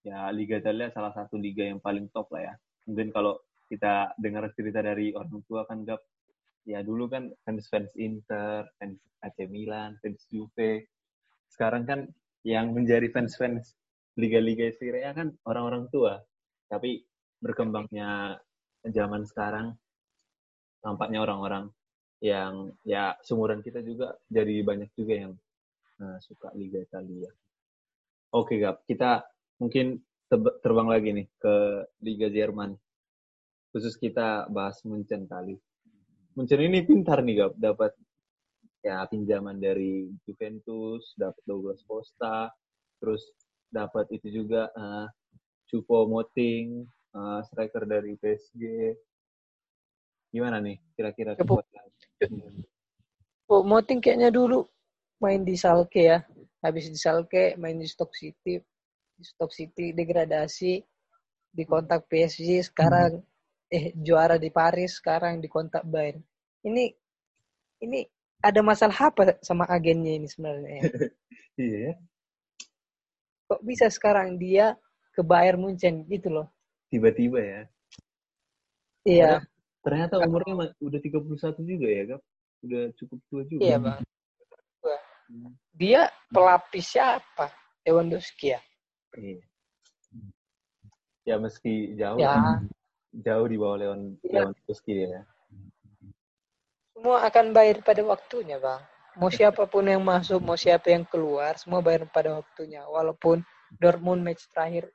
ya 0.07 0.29
Liga 0.31 0.59
Italia 0.61 0.91
salah 0.93 1.11
satu 1.15 1.35
liga 1.39 1.67
yang 1.67 1.83
paling 1.83 2.07
top 2.15 2.31
lah 2.31 2.51
ya. 2.51 2.53
Mungkin 2.87 3.11
kalau 3.11 3.39
kita 3.67 4.15
dengar 4.15 4.47
cerita 4.55 4.79
dari 4.79 5.11
orang 5.11 5.43
tua 5.49 5.67
kan 5.67 5.83
gap 5.83 5.99
ya 6.63 6.79
dulu 6.79 7.11
kan 7.11 7.27
fans 7.43 7.67
fans 7.67 7.91
Inter 7.99 8.69
fans 8.79 8.99
AC 9.19 9.51
Milan 9.51 9.99
fans 9.99 10.23
Juve. 10.31 10.87
Sekarang 11.51 11.83
kan 11.83 11.99
yang 12.45 12.71
menjadi 12.71 13.07
fans 13.11 13.35
fans 13.35 13.75
liga-liga 14.19 14.69
Serie 14.77 15.05
A 15.07 15.11
kan 15.15 15.33
orang-orang 15.47 15.89
tua 15.89 16.21
tapi 16.69 17.01
berkembangnya 17.41 18.39
zaman 18.87 19.23
sekarang 19.27 19.75
nampaknya 20.83 21.23
orang-orang 21.23 21.71
yang 22.23 22.71
ya 22.87 23.19
sumuran 23.19 23.59
kita 23.59 23.83
juga 23.83 24.15
jadi 24.31 24.63
banyak 24.63 24.91
juga 24.95 25.27
yang 25.27 25.33
uh, 25.99 26.17
suka 26.23 26.55
Liga 26.55 26.79
Italia. 26.79 27.27
Oke, 28.31 28.63
Gap. 28.63 28.87
Kita 28.87 29.23
mungkin 29.59 29.99
terbang 30.63 30.87
lagi 30.89 31.09
nih 31.11 31.27
ke 31.35 31.55
Liga 32.01 32.27
Jerman. 32.31 32.73
Khusus 33.75 33.99
kita 33.99 34.47
bahas 34.49 34.79
Munchen 34.87 35.27
kali. 35.27 35.59
Munchen 36.33 36.63
ini 36.63 36.81
pintar 36.87 37.21
nih, 37.21 37.43
Gap. 37.43 37.53
Dapat 37.59 37.91
ya 38.83 39.03
pinjaman 39.07 39.59
dari 39.59 40.07
Juventus, 40.23 41.11
dapat 41.19 41.43
Douglas 41.43 41.83
Costa, 41.83 42.51
terus 43.03 43.23
dapat 43.73 44.05
itu 44.13 44.45
juga 44.45 44.69
uh, 44.77 45.09
Chupo 45.65 46.05
Moting, 46.05 46.85
uh, 47.17 47.41
striker 47.49 47.89
dari 47.89 48.13
PSG. 48.21 48.93
Gimana 50.29 50.61
nih 50.61 50.77
kira-kira 50.93 51.33
kekuatan? 51.33 51.89
Oh, 53.49 53.65
Moting 53.65 54.01
kayaknya 54.01 54.29
dulu 54.29 54.65
main 55.17 55.41
di 55.41 55.57
Salke 55.57 56.09
ya. 56.13 56.19
Habis 56.61 56.93
di 56.93 56.97
Salke 57.01 57.57
main 57.57 57.81
di 57.81 57.89
Stock 57.89 58.13
City. 58.13 58.61
Di 59.13 59.23
Stock 59.25 59.49
City 59.49 59.93
degradasi 59.93 60.81
di 61.53 61.63
kontak 61.69 62.09
PSG 62.09 62.65
sekarang 62.65 63.21
eh 63.69 63.93
juara 63.93 64.41
di 64.41 64.49
Paris 64.49 64.97
sekarang 64.97 65.37
di 65.41 65.49
kontak 65.49 65.85
Bayern. 65.85 66.21
Ini 66.65 66.89
ini 67.85 68.05
ada 68.41 68.59
masalah 68.65 69.13
apa 69.13 69.37
sama 69.45 69.65
agennya 69.69 70.17
ini 70.17 70.27
sebenarnya? 70.29 70.81
Iya. 71.53 71.93
Kok 73.53 73.61
bisa 73.61 73.85
sekarang 73.93 74.41
dia 74.41 74.73
ke 75.13 75.21
Bayern 75.21 75.61
Munchen 75.61 76.09
gitu 76.09 76.33
loh? 76.33 76.49
tiba-tiba 76.93 77.39
ya. 77.41 77.61
Iya. 79.01 79.31
Ternyata 79.81 80.21
umurnya 80.21 80.69
udah 80.77 80.99
31 81.01 81.65
juga 81.65 81.87
ya, 81.89 82.03
Kak? 82.13 82.21
Udah 82.63 82.83
cukup 83.01 83.19
tua 83.27 83.41
juga. 83.49 83.61
Iya, 83.65 83.77
Bang. 83.81 83.99
Hmm. 85.33 85.51
Dia 85.73 86.13
pelapis 86.29 86.85
siapa? 86.93 87.49
Lewandowski 87.81 88.53
ya? 88.53 88.61
Iya. 89.17 89.41
Ya 91.23 91.35
meski 91.41 91.97
jauh 91.97 92.19
ya. 92.19 92.61
jauh 93.11 93.47
di 93.49 93.57
bawah 93.57 93.77
Leon 93.81 94.01
ya. 94.21 94.45
Lewandowski 94.45 94.93
ya. 95.09 95.25
Semua 96.93 97.25
akan 97.25 97.45
bayar 97.51 97.81
pada 97.81 98.05
waktunya, 98.05 98.61
Bang. 98.61 98.85
Mau 99.13 99.29
siapa 99.29 99.69
pun 99.69 99.85
yang 99.85 100.01
masuk, 100.01 100.41
mau 100.41 100.57
siapa 100.57 100.89
yang 100.89 101.05
keluar, 101.05 101.53
semua 101.61 101.85
bayar 101.85 102.09
pada 102.09 102.41
waktunya. 102.41 102.81
Walaupun 102.89 103.45
Dortmund 103.77 104.25
match 104.25 104.49
terakhir 104.49 104.89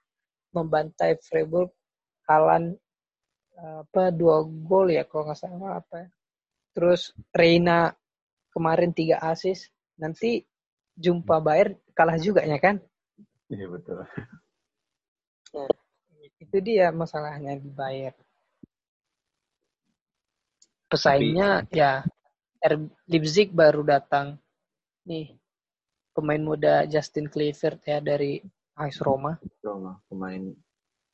membantai 0.51 1.19
Freiburg 1.23 1.71
Halan 2.27 2.75
apa 3.59 4.15
dua 4.15 4.47
gol 4.47 4.95
ya 4.95 5.03
kalau 5.07 5.31
nggak 5.31 5.39
salah 5.39 5.83
apa 5.83 6.07
ya. 6.07 6.09
Terus 6.75 7.15
Reina 7.31 7.95
kemarin 8.51 8.91
tiga 8.91 9.23
asis. 9.23 9.71
Nanti 9.99 10.43
jumpa 10.99 11.39
Bayern 11.43 11.79
kalah 11.95 12.19
juga 12.19 12.43
ya 12.43 12.59
kan? 12.59 12.83
Iya 13.51 13.67
betul. 13.71 14.03
Nah, 15.55 15.71
itu 16.39 16.57
dia 16.63 16.91
masalahnya 16.91 17.59
di 17.59 17.71
Bayern. 17.71 18.19
Pesaingnya 20.91 21.67
Tapi... 21.67 21.79
ya 21.79 22.03
R 22.62 22.75
Leipzig 23.07 23.55
baru 23.55 23.87
datang. 23.87 24.38
Nih 25.07 25.38
pemain 26.18 26.42
muda 26.42 26.83
Justin 26.90 27.31
Kluivert 27.31 27.79
ya 27.87 28.03
dari 28.03 28.42
AS 28.75 28.99
Roma. 29.03 29.38
Roma, 29.62 29.99
pemain 30.11 30.51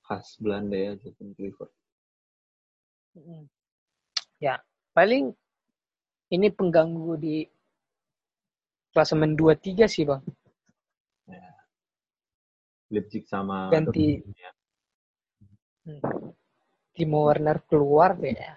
khas 0.04 0.36
Belanda 0.40 0.76
ya, 0.76 0.92
Justin 1.00 1.32
Clifford. 1.36 1.72
Ya, 4.40 4.60
paling 4.92 5.32
ini 6.32 6.48
pengganggu 6.52 7.20
di 7.20 7.36
klasemen 8.92 9.36
2-3 9.36 9.88
sih, 9.88 10.04
Bang. 10.04 10.24
Ya. 11.28 11.52
Leipzig 12.92 13.24
sama 13.28 13.72
Ganti 13.72 14.20
ya. 14.36 14.50
Hmm. 15.84 16.00
Timo 16.96 17.28
Werner 17.28 17.64
keluar 17.64 18.16
ya. 18.20 18.56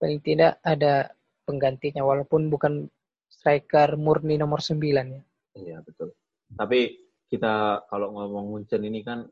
Paling 0.00 0.20
tidak 0.20 0.60
ada 0.64 1.12
penggantinya 1.44 2.02
walaupun 2.02 2.48
bukan 2.48 2.88
striker 3.28 4.00
murni 4.00 4.40
nomor 4.40 4.64
9 4.64 4.80
ya. 4.80 5.22
Iya, 5.54 5.76
betul. 5.84 6.16
Tapi 6.56 6.96
kita 7.28 7.84
kalau 7.88 8.12
ngomong 8.16 8.50
Munchen 8.52 8.82
ini 8.84 9.00
kan 9.04 9.28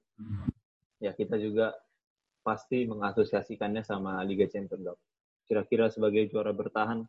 ya 1.03 1.13
kita 1.17 1.41
juga 1.41 1.75
pasti 2.43 2.85
mengasosiasikannya 2.87 3.83
sama 3.83 4.23
Liga 4.27 4.47
Champions. 4.51 4.83
Dok. 4.83 4.99
Kira-kira 5.47 5.91
sebagai 5.91 6.27
juara 6.31 6.51
bertahan 6.55 7.03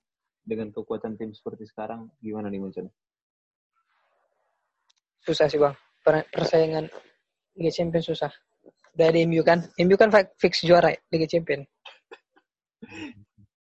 dengan 0.44 0.70
kekuatan 0.74 1.16
tim 1.16 1.32
seperti 1.32 1.66
sekarang 1.70 2.12
gimana 2.20 2.52
nih 2.52 2.60
Munchen? 2.62 2.88
Susah 5.24 5.48
sih, 5.48 5.58
Bang. 5.58 5.74
Per- 6.04 6.28
Persaingan 6.30 6.92
Liga 7.56 7.72
Champions 7.72 8.12
susah. 8.12 8.32
Udah 8.94 9.08
ada 9.10 9.20
MU 9.26 9.42
kan? 9.42 9.64
MU 9.80 9.96
kan 9.96 10.12
fi- 10.14 10.30
fix 10.38 10.62
juara 10.68 10.92
ya, 10.94 11.00
Liga 11.10 11.26
Champions. 11.26 11.66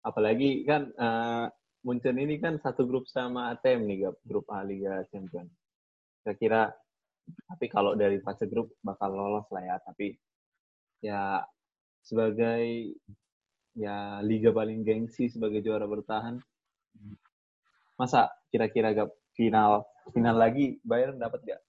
Apalagi 0.04 0.62
kan 0.68 0.92
eh, 0.92 1.46
Munchen 1.84 2.16
ini 2.16 2.40
kan 2.40 2.56
satu 2.60 2.88
grup 2.88 3.04
sama 3.08 3.52
ATM 3.56 3.80
nih, 3.84 3.98
grup 4.24 4.48
A 4.48 4.64
Liga 4.64 5.04
Champions. 5.12 5.52
Kira-kira 6.24 6.72
tapi 7.24 7.66
kalau 7.72 7.96
dari 7.96 8.20
fase 8.20 8.44
grup 8.48 8.76
bakal 8.84 9.12
lolos 9.12 9.48
lah 9.48 9.64
ya, 9.64 9.76
tapi 9.80 10.12
ya 11.00 11.40
sebagai 12.04 12.92
ya 13.74 14.20
liga 14.22 14.54
paling 14.54 14.86
gengsi 14.86 15.26
sebagai 15.26 15.58
juara 15.58 15.88
bertahan 15.88 16.38
masa 17.98 18.30
kira-kira 18.54 18.94
gak 18.94 19.10
final 19.34 19.82
final 20.14 20.36
lagi 20.38 20.78
Bayern 20.86 21.18
dapat 21.18 21.42
gak? 21.42 21.60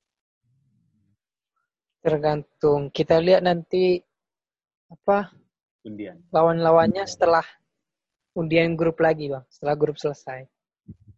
Tergantung. 2.06 2.94
Kita 2.94 3.18
lihat 3.18 3.42
nanti 3.42 3.98
apa 4.86 5.34
undian 5.82 6.22
lawan-lawannya 6.30 7.10
setelah 7.10 7.42
undian 8.36 8.76
grup 8.76 9.00
lagi, 9.00 9.32
Bang. 9.32 9.48
Setelah 9.48 9.76
grup 9.80 9.98
selesai. 9.98 10.46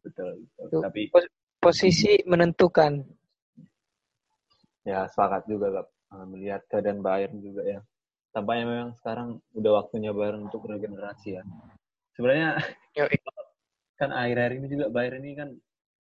betul, 0.05 0.47
betul. 0.55 0.81
Tapi 0.87 1.11
pos- 1.11 1.33
posisi 1.59 2.21
menentukan. 2.23 3.03
ya 4.87 5.03
sepakat 5.11 5.51
juga 5.51 5.67
gak 5.67 5.87
melihat 6.31 6.63
keadaan 6.71 7.03
Bayern 7.03 7.43
juga 7.43 7.59
ya 7.67 7.83
tampaknya 8.31 8.65
memang 8.71 8.91
sekarang 8.95 9.43
udah 9.51 9.71
waktunya 9.83 10.15
Bayern 10.15 10.47
untuk 10.47 10.63
regenerasi 10.63 11.35
ya 11.35 11.43
sebenarnya 12.15 12.55
Yoi. 12.95 13.11
kan 13.99 14.15
akhir-akhir 14.15 14.63
ini 14.63 14.67
juga 14.71 14.87
Bayern 14.87 15.19
ini 15.27 15.35
kan 15.35 15.49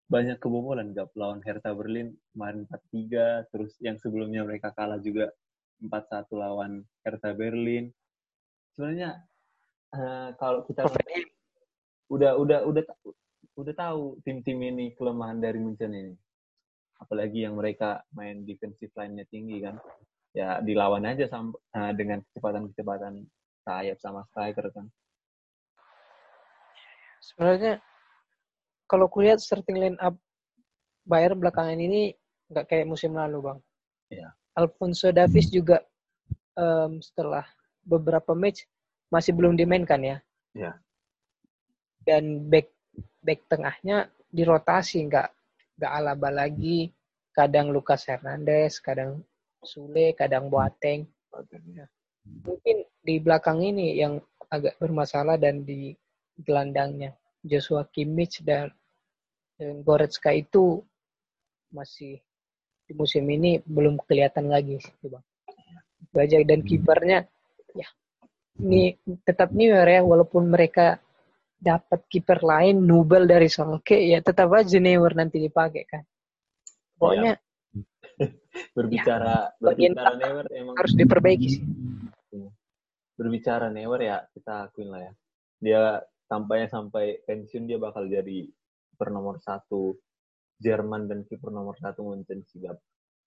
banyak 0.04 0.36
kebobolan 0.36 0.92
gak 0.92 1.16
lawan 1.16 1.40
Hertha 1.40 1.72
Berlin 1.72 2.12
kemarin 2.36 2.68
4-3 2.92 3.48
terus 3.48 3.72
yang 3.80 3.96
sebelumnya 3.96 4.44
mereka 4.44 4.68
kalah 4.76 5.00
juga 5.00 5.32
4-1 5.80 6.28
lawan 6.36 6.84
Hertha 7.00 7.32
Berlin 7.32 7.88
sebenarnya 8.76 9.24
eh, 9.94 10.28
kalau 10.36 10.66
kita 10.66 10.90
udah 12.10 12.36
udah 12.36 12.58
udah 12.66 12.84
udah 13.54 13.74
tahu 13.74 14.18
tim-tim 14.26 14.58
ini 14.60 14.92
kelemahan 14.98 15.38
dari 15.38 15.62
Munchen 15.62 15.94
ini 15.94 16.14
apalagi 16.98 17.46
yang 17.46 17.54
mereka 17.58 18.02
main 18.14 18.42
defensive 18.42 18.90
line-nya 18.94 19.26
tinggi 19.30 19.62
kan 19.62 19.78
ya 20.34 20.58
dilawan 20.58 21.06
aja 21.06 21.30
sam 21.30 21.54
eh, 21.54 21.92
dengan 21.94 22.18
kecepatan-kecepatan 22.30 23.22
sayap 23.64 23.98
sama 24.02 24.26
striker 24.30 24.68
kan 24.74 24.90
Sebenarnya 27.24 27.80
kalau 28.84 29.08
kulihat 29.08 29.40
starting 29.40 29.80
line 29.80 29.98
up 30.04 30.12
Bayern 31.08 31.40
belakangan 31.40 31.80
ini 31.80 32.12
nggak 32.52 32.68
kayak 32.68 32.88
musim 32.88 33.16
lalu, 33.16 33.40
Bang. 33.44 33.58
Iya. 34.12 34.32
Alfonso 34.56 35.12
Davies 35.12 35.48
juga 35.52 35.80
em, 36.56 37.00
setelah 37.00 37.44
beberapa 37.84 38.32
match 38.32 38.64
masih 39.14 39.30
belum 39.30 39.54
dimainkan 39.54 40.02
ya. 40.02 40.16
Iya. 40.58 40.72
Dan 42.02 42.50
back 42.50 42.66
back 43.22 43.46
tengahnya 43.46 44.10
dirotasi 44.34 45.06
nggak 45.06 45.30
nggak 45.78 45.92
Alaba 45.94 46.30
lagi, 46.34 46.90
kadang 47.30 47.70
Lucas 47.70 48.10
Hernandez, 48.10 48.82
kadang 48.82 49.22
Sule, 49.62 50.12
kadang 50.18 50.50
Boateng. 50.50 51.06
Mungkin 52.42 52.76
di 53.02 53.14
belakang 53.22 53.62
ini 53.62 53.98
yang 53.98 54.18
agak 54.50 54.78
bermasalah 54.82 55.38
dan 55.38 55.62
di 55.62 55.94
gelandangnya 56.38 57.14
Joshua 57.42 57.86
Kimmich 57.90 58.42
dan, 58.42 58.70
dan 59.58 59.82
Goretzka 59.82 60.30
itu 60.34 60.82
masih 61.74 62.22
di 62.84 62.92
musim 62.94 63.24
ini 63.26 63.58
belum 63.64 63.98
kelihatan 64.04 64.46
lagi 64.46 64.78
sih 64.78 65.08
bang. 65.08 65.24
Itu 66.04 66.16
aja 66.20 66.36
dan 66.46 66.60
kipernya 66.62 67.26
ya 67.26 67.33
ini 68.62 68.94
tetap 69.26 69.50
Neuer 69.50 69.86
ya 69.86 70.00
walaupun 70.06 70.46
mereka 70.46 71.02
dapat 71.58 72.06
kiper 72.06 72.44
lain 72.44 72.84
Nubel 72.84 73.26
dari 73.26 73.48
Schalke 73.48 73.96
ya 73.96 74.20
tetap 74.20 74.52
aja 74.54 74.78
Neuer 74.78 75.12
nanti 75.16 75.42
dipakai 75.42 75.82
kan. 75.88 76.02
Pokoknya 76.94 77.34
berbicara 78.76 79.58
bagian 79.58 79.98
berbicara 79.98 80.14
Neuer 80.20 80.46
emang 80.54 80.74
harus 80.78 80.94
diperbaiki 80.94 81.48
sih. 81.50 81.64
berbicara 83.14 83.70
Neuer 83.70 84.00
ya 84.02 84.16
kita 84.34 84.70
akuin 84.70 84.90
lah 84.90 85.02
ya 85.02 85.12
dia 85.62 85.82
tampaknya 86.26 86.66
sampai 86.66 87.22
pensiun 87.22 87.70
dia 87.70 87.78
bakal 87.78 88.10
jadi 88.10 88.46
kiper 88.90 89.08
nomor 89.10 89.38
satu 89.38 89.94
Jerman 90.58 91.10
dan 91.10 91.26
kiper 91.26 91.50
nomor 91.50 91.78
satu 91.78 92.06
Munchen 92.06 92.42
sigap 92.46 92.78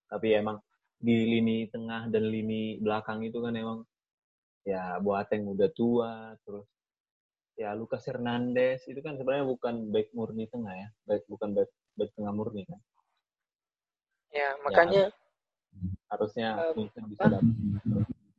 tapi 0.07 0.35
emang 0.35 0.59
di 0.97 1.27
lini 1.27 1.67
tengah 1.71 2.11
dan 2.11 2.23
lini 2.27 2.79
belakang 2.83 3.23
itu 3.23 3.39
kan 3.39 3.55
emang 3.55 3.83
ya 4.67 4.99
Boateng 4.99 5.47
udah 5.47 5.71
tua 5.71 6.35
terus 6.43 6.67
ya 7.55 7.71
Lucas 7.71 8.03
Hernandez 8.03 8.83
itu 8.91 8.99
kan 8.99 9.15
sebenarnya 9.15 9.47
bukan 9.47 9.87
back 9.95 10.11
murni 10.11 10.51
tengah 10.51 10.75
ya 10.75 10.89
back 11.07 11.23
bukan 11.31 11.55
back 11.55 11.71
back 11.95 12.11
tengah 12.19 12.35
murni 12.35 12.67
kan 12.67 12.79
Ya 14.27 14.59
makanya 14.59 15.07
harusnya 16.11 16.59
Um, 16.75 16.83
Munchen 16.83 17.07
bisa 17.07 17.31
dapat 17.31 17.47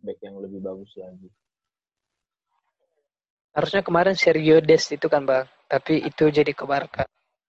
back 0.05 0.19
yang 0.21 0.37
lebih 0.37 0.61
bagus 0.61 0.93
lagi 1.01 1.33
harusnya 3.59 3.83
kemarin 3.83 4.15
Sergio 4.15 4.63
Des 4.63 4.87
itu 4.95 5.07
kan 5.11 5.27
bang, 5.27 5.51
tapi 5.67 5.99
itu 5.99 6.31
jadi 6.31 6.55
ke 6.55 6.63
Barca. 6.63 7.03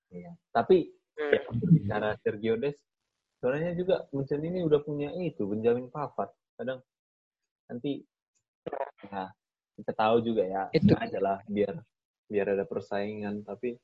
Iya. 0.09 0.33
Tapi 0.49 0.89
Hmm. 1.19 1.35
ya, 1.35 1.41
berbicara 1.51 2.09
Sergio 2.23 2.55
Des, 2.55 2.79
sebenarnya 3.37 3.75
juga 3.75 4.07
Munchen 4.15 4.39
ini 4.39 4.63
udah 4.63 4.79
punya 4.81 5.11
itu 5.19 5.43
Benjamin 5.45 5.91
Pavard. 5.91 6.31
Kadang 6.55 6.79
nanti 7.67 8.01
ya 9.09 9.31
kita 9.79 9.91
tahu 9.95 10.19
juga 10.19 10.43
ya 10.43 10.63
Itu. 10.75 10.91
aja 10.99 11.19
lah 11.23 11.39
biar 11.47 11.79
biar 12.27 12.47
ada 12.53 12.65
persaingan. 12.67 13.41
Tapi 13.47 13.79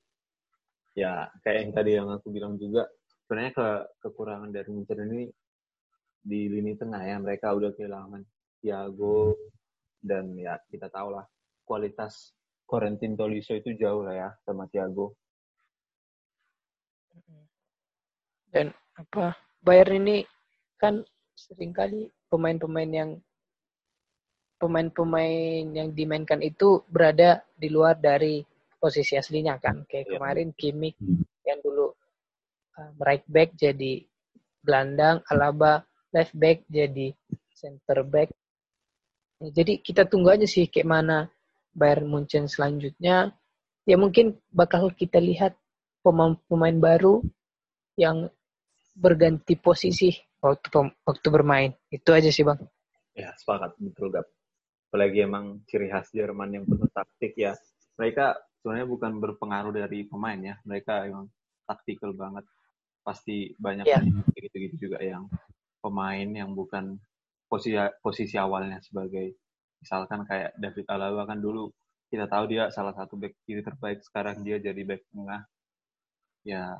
ya 0.95 1.31
kayak 1.41 1.59
yang 1.65 1.71
tadi 1.73 1.91
yang 1.95 2.07
aku 2.11 2.27
bilang 2.29 2.59
juga 2.59 2.87
sebenarnya 3.25 3.51
ke 3.55 3.67
kekurangan 4.03 4.51
dari 4.51 4.69
Munchen 4.69 5.07
ini 5.07 5.25
di 6.21 6.51
lini 6.51 6.75
tengah 6.75 7.01
ya. 7.01 7.15
Mereka 7.17 7.47
udah 7.55 7.71
kehilangan 7.73 8.21
Thiago 8.59 9.33
dan 10.03 10.35
ya 10.37 10.59
kita 10.69 10.91
tahu 10.91 11.15
lah 11.15 11.25
kualitas 11.65 12.35
Corentin 12.67 13.17
Tolisso 13.17 13.57
itu 13.57 13.73
jauh 13.73 14.05
lah 14.05 14.13
ya 14.13 14.29
sama 14.43 14.69
Thiago. 14.69 15.15
Dan 18.51 18.71
apa 18.95 19.35
Bayern 19.59 20.05
ini 20.05 20.23
kan 20.79 21.03
sering 21.35 21.75
kali 21.75 22.07
pemain-pemain 22.31 22.91
yang 22.91 23.11
pemain-pemain 24.65 25.62
yang 25.78 25.93
dimainkan 25.93 26.41
itu 26.41 26.82
berada 26.89 27.45
di 27.54 27.69
luar 27.69 27.93
dari 28.01 28.41
posisi 28.82 29.13
aslinya 29.13 29.62
kan. 29.62 29.86
Kayak 29.86 30.10
Iya. 30.10 30.13
kemarin 30.17 30.49
Kimmich 30.58 30.97
yang 31.45 31.62
dulu 31.62 31.93
uh, 32.82 32.91
right 32.97 33.21
back 33.30 33.54
jadi 33.54 34.01
gelandang, 34.65 35.21
Alaba 35.30 35.86
left 36.10 36.34
back 36.34 36.65
jadi 36.65 37.13
center 37.54 38.01
back. 38.01 38.34
Ya, 39.38 39.54
jadi 39.62 39.78
kita 39.78 40.10
tunggu 40.10 40.34
aja 40.34 40.49
sih 40.49 40.65
kayak 40.65 40.89
mana 40.89 41.17
Bayern 41.78 42.10
Munchen 42.10 42.49
selanjutnya. 42.49 43.38
Ya 43.86 43.95
mungkin 44.01 44.41
bakal 44.49 44.89
kita 44.97 45.21
lihat 45.21 45.54
pemain-pemain 46.01 46.78
baru 46.82 47.21
yang 48.01 48.34
berganti 48.97 49.54
posisi 49.60 50.10
waktu 50.41 50.89
waktu 51.06 51.28
bermain. 51.30 51.71
Itu 51.93 52.15
aja 52.17 52.34
sih 52.34 52.41
bang. 52.41 52.58
Ya, 53.15 53.32
sepakat 53.38 53.78
betul 53.80 54.12
Gap. 54.12 54.25
Apalagi 54.95 55.27
emang 55.27 55.60
ciri 55.67 55.91
khas 55.91 56.08
Jerman 56.15 56.55
yang 56.55 56.63
penuh 56.63 56.88
taktik 56.95 57.36
ya. 57.36 57.51
Mereka 57.99 58.31
sebenarnya 58.63 58.88
bukan 58.88 59.12
berpengaruh 59.19 59.75
dari 59.75 60.08
pemain 60.08 60.39
ya. 60.39 60.55
Mereka 60.63 61.12
emang 61.12 61.27
taktikal 61.67 62.15
banget. 62.15 62.47
Pasti 63.03 63.51
banyak 63.60 63.84
Iya. 63.84 63.99
gitu-gitu 64.39 64.88
juga 64.88 65.03
yang 65.03 65.27
pemain 65.84 66.23
yang 66.31 66.55
bukan 66.55 66.95
posisi 67.51 67.75
posisi 67.99 68.39
awalnya 68.39 68.79
sebagai 68.79 69.36
misalkan 69.84 70.23
kayak 70.23 70.55
David 70.55 70.88
Alaba 70.88 71.27
kan 71.27 71.43
dulu 71.43 71.67
kita 72.08 72.31
tahu 72.31 72.55
dia 72.55 72.71
salah 72.71 72.95
satu 72.95 73.19
back 73.19 73.36
kiri 73.43 73.60
terbaik 73.60 73.99
sekarang 73.99 74.47
dia 74.47 74.63
jadi 74.63 74.79
back 74.81 75.03
tengah 75.12 75.43
ya 76.47 76.79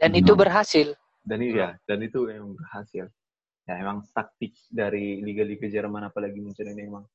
dan 0.00 0.16
itu 0.16 0.32
berhasil 0.32 0.96
dan 1.22 1.38
iya 1.44 1.76
dan 1.86 2.00
itu 2.02 2.26
yang 2.26 2.56
berhasil 2.56 3.06
ya 3.64 3.74
emang 3.78 4.02
taktik 4.10 4.58
dari 4.66 5.22
liga-liga 5.22 5.70
Jerman 5.70 6.10
apalagi 6.10 6.42
muncul 6.42 6.66
ini 6.66 6.90
emang 6.90 7.06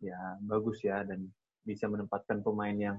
ya 0.00 0.38
bagus 0.44 0.82
ya 0.84 1.02
dan 1.02 1.26
bisa 1.66 1.90
menempatkan 1.90 2.40
pemain 2.46 2.76
yang 2.76 2.98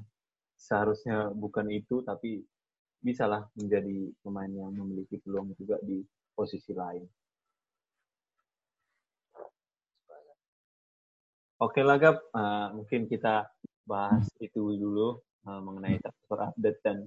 seharusnya 0.58 1.32
bukan 1.32 1.70
itu 1.72 2.04
tapi 2.04 2.44
bisalah 3.00 3.46
menjadi 3.56 4.12
pemain 4.26 4.50
yang 4.50 4.74
memiliki 4.74 5.22
peluang 5.22 5.54
juga 5.56 5.78
di 5.86 6.02
posisi 6.34 6.74
lain. 6.74 7.06
Oke 11.58 11.82
lah 11.82 11.98
Gap, 11.98 12.22
uh, 12.38 12.70
mungkin 12.78 13.10
kita 13.10 13.50
bahas 13.90 14.30
itu 14.38 14.78
dulu 14.78 15.18
uh, 15.50 15.62
mengenai 15.64 15.98
transfer 15.98 16.54
update 16.54 16.80
dan 16.86 16.98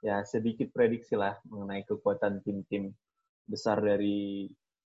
ya 0.00 0.24
sedikit 0.24 0.72
prediksi 0.72 1.12
lah 1.12 1.36
mengenai 1.44 1.84
kekuatan 1.84 2.40
tim-tim 2.40 2.88
besar 3.44 3.84
dari 3.84 4.48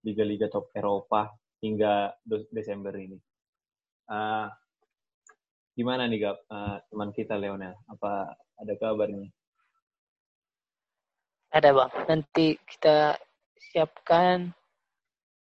liga-liga 0.06 0.46
top 0.46 0.70
Eropa 0.78 1.34
hingga 1.64 2.14
Desember 2.54 2.94
ini. 2.94 3.18
Uh, 4.10 4.52
gimana 5.74 6.06
nih 6.06 6.28
Gap, 6.28 6.38
uh, 6.52 6.78
teman 6.92 7.10
kita 7.16 7.40
Leonel? 7.40 7.74
Apa 7.88 8.36
ada 8.60 8.74
kabarnya? 8.78 9.32
Ada 11.54 11.70
bang, 11.70 11.92
nanti 12.10 12.58
kita 12.66 13.14
siapkan. 13.72 14.50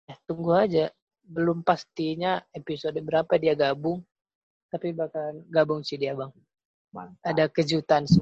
Ya, 0.04 0.14
tunggu 0.28 0.52
aja. 0.52 0.92
Belum 1.22 1.64
pastinya 1.64 2.42
episode 2.52 2.98
berapa 3.00 3.32
dia 3.40 3.56
gabung, 3.56 4.04
tapi 4.68 4.92
bakal 4.92 5.40
gabung 5.48 5.80
sih 5.80 5.96
dia 5.96 6.12
bang. 6.12 6.28
Mantap. 6.92 7.24
Ada 7.24 7.48
kejutan 7.48 8.04
sih. 8.04 8.20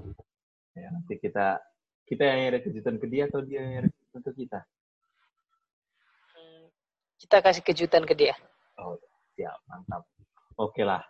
Ya, 0.79 0.87
nanti 0.95 1.19
kita 1.19 1.59
kita 2.07 2.23
yang 2.23 2.55
ada 2.55 2.61
kejutan 2.63 2.99
ke 2.99 3.07
dia 3.11 3.27
atau 3.27 3.43
dia 3.43 3.59
yang 3.59 3.87
ada 3.87 3.89
kejutan 3.91 4.21
ke 4.23 4.33
kita? 4.47 4.61
Hmm, 6.31 6.65
kita 7.19 7.37
kasih 7.43 7.63
kejutan 7.67 8.03
ke 8.07 8.15
dia. 8.15 8.35
Oh, 8.79 8.95
siap, 9.35 9.59
mantap. 9.67 10.07
Oke 10.61 10.85
lah. 10.85 11.01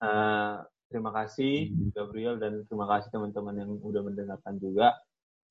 Uh, 0.00 0.64
terima 0.88 1.12
kasih 1.12 1.68
Gabriel 1.92 2.40
dan 2.40 2.64
terima 2.64 2.88
kasih 2.88 3.12
teman-teman 3.12 3.54
yang 3.60 3.70
udah 3.84 4.00
mendengarkan 4.00 4.56
juga. 4.56 4.96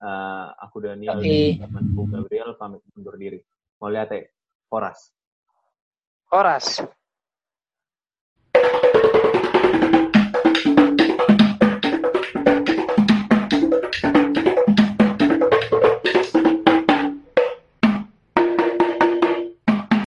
Uh, 0.02 0.50
aku 0.58 0.82
Daniel 0.82 1.21
okay. 1.21 1.62
dan 1.62 1.69
temanku 1.69 2.10
Gabriel 2.10 2.58
pamit 2.58 2.82
undur 2.97 3.13
diri. 3.13 3.38
Mau 3.78 3.93
lihat 3.93 4.10
ya? 4.10 4.26
Horas. 4.73 5.13
Horas. 6.34 6.82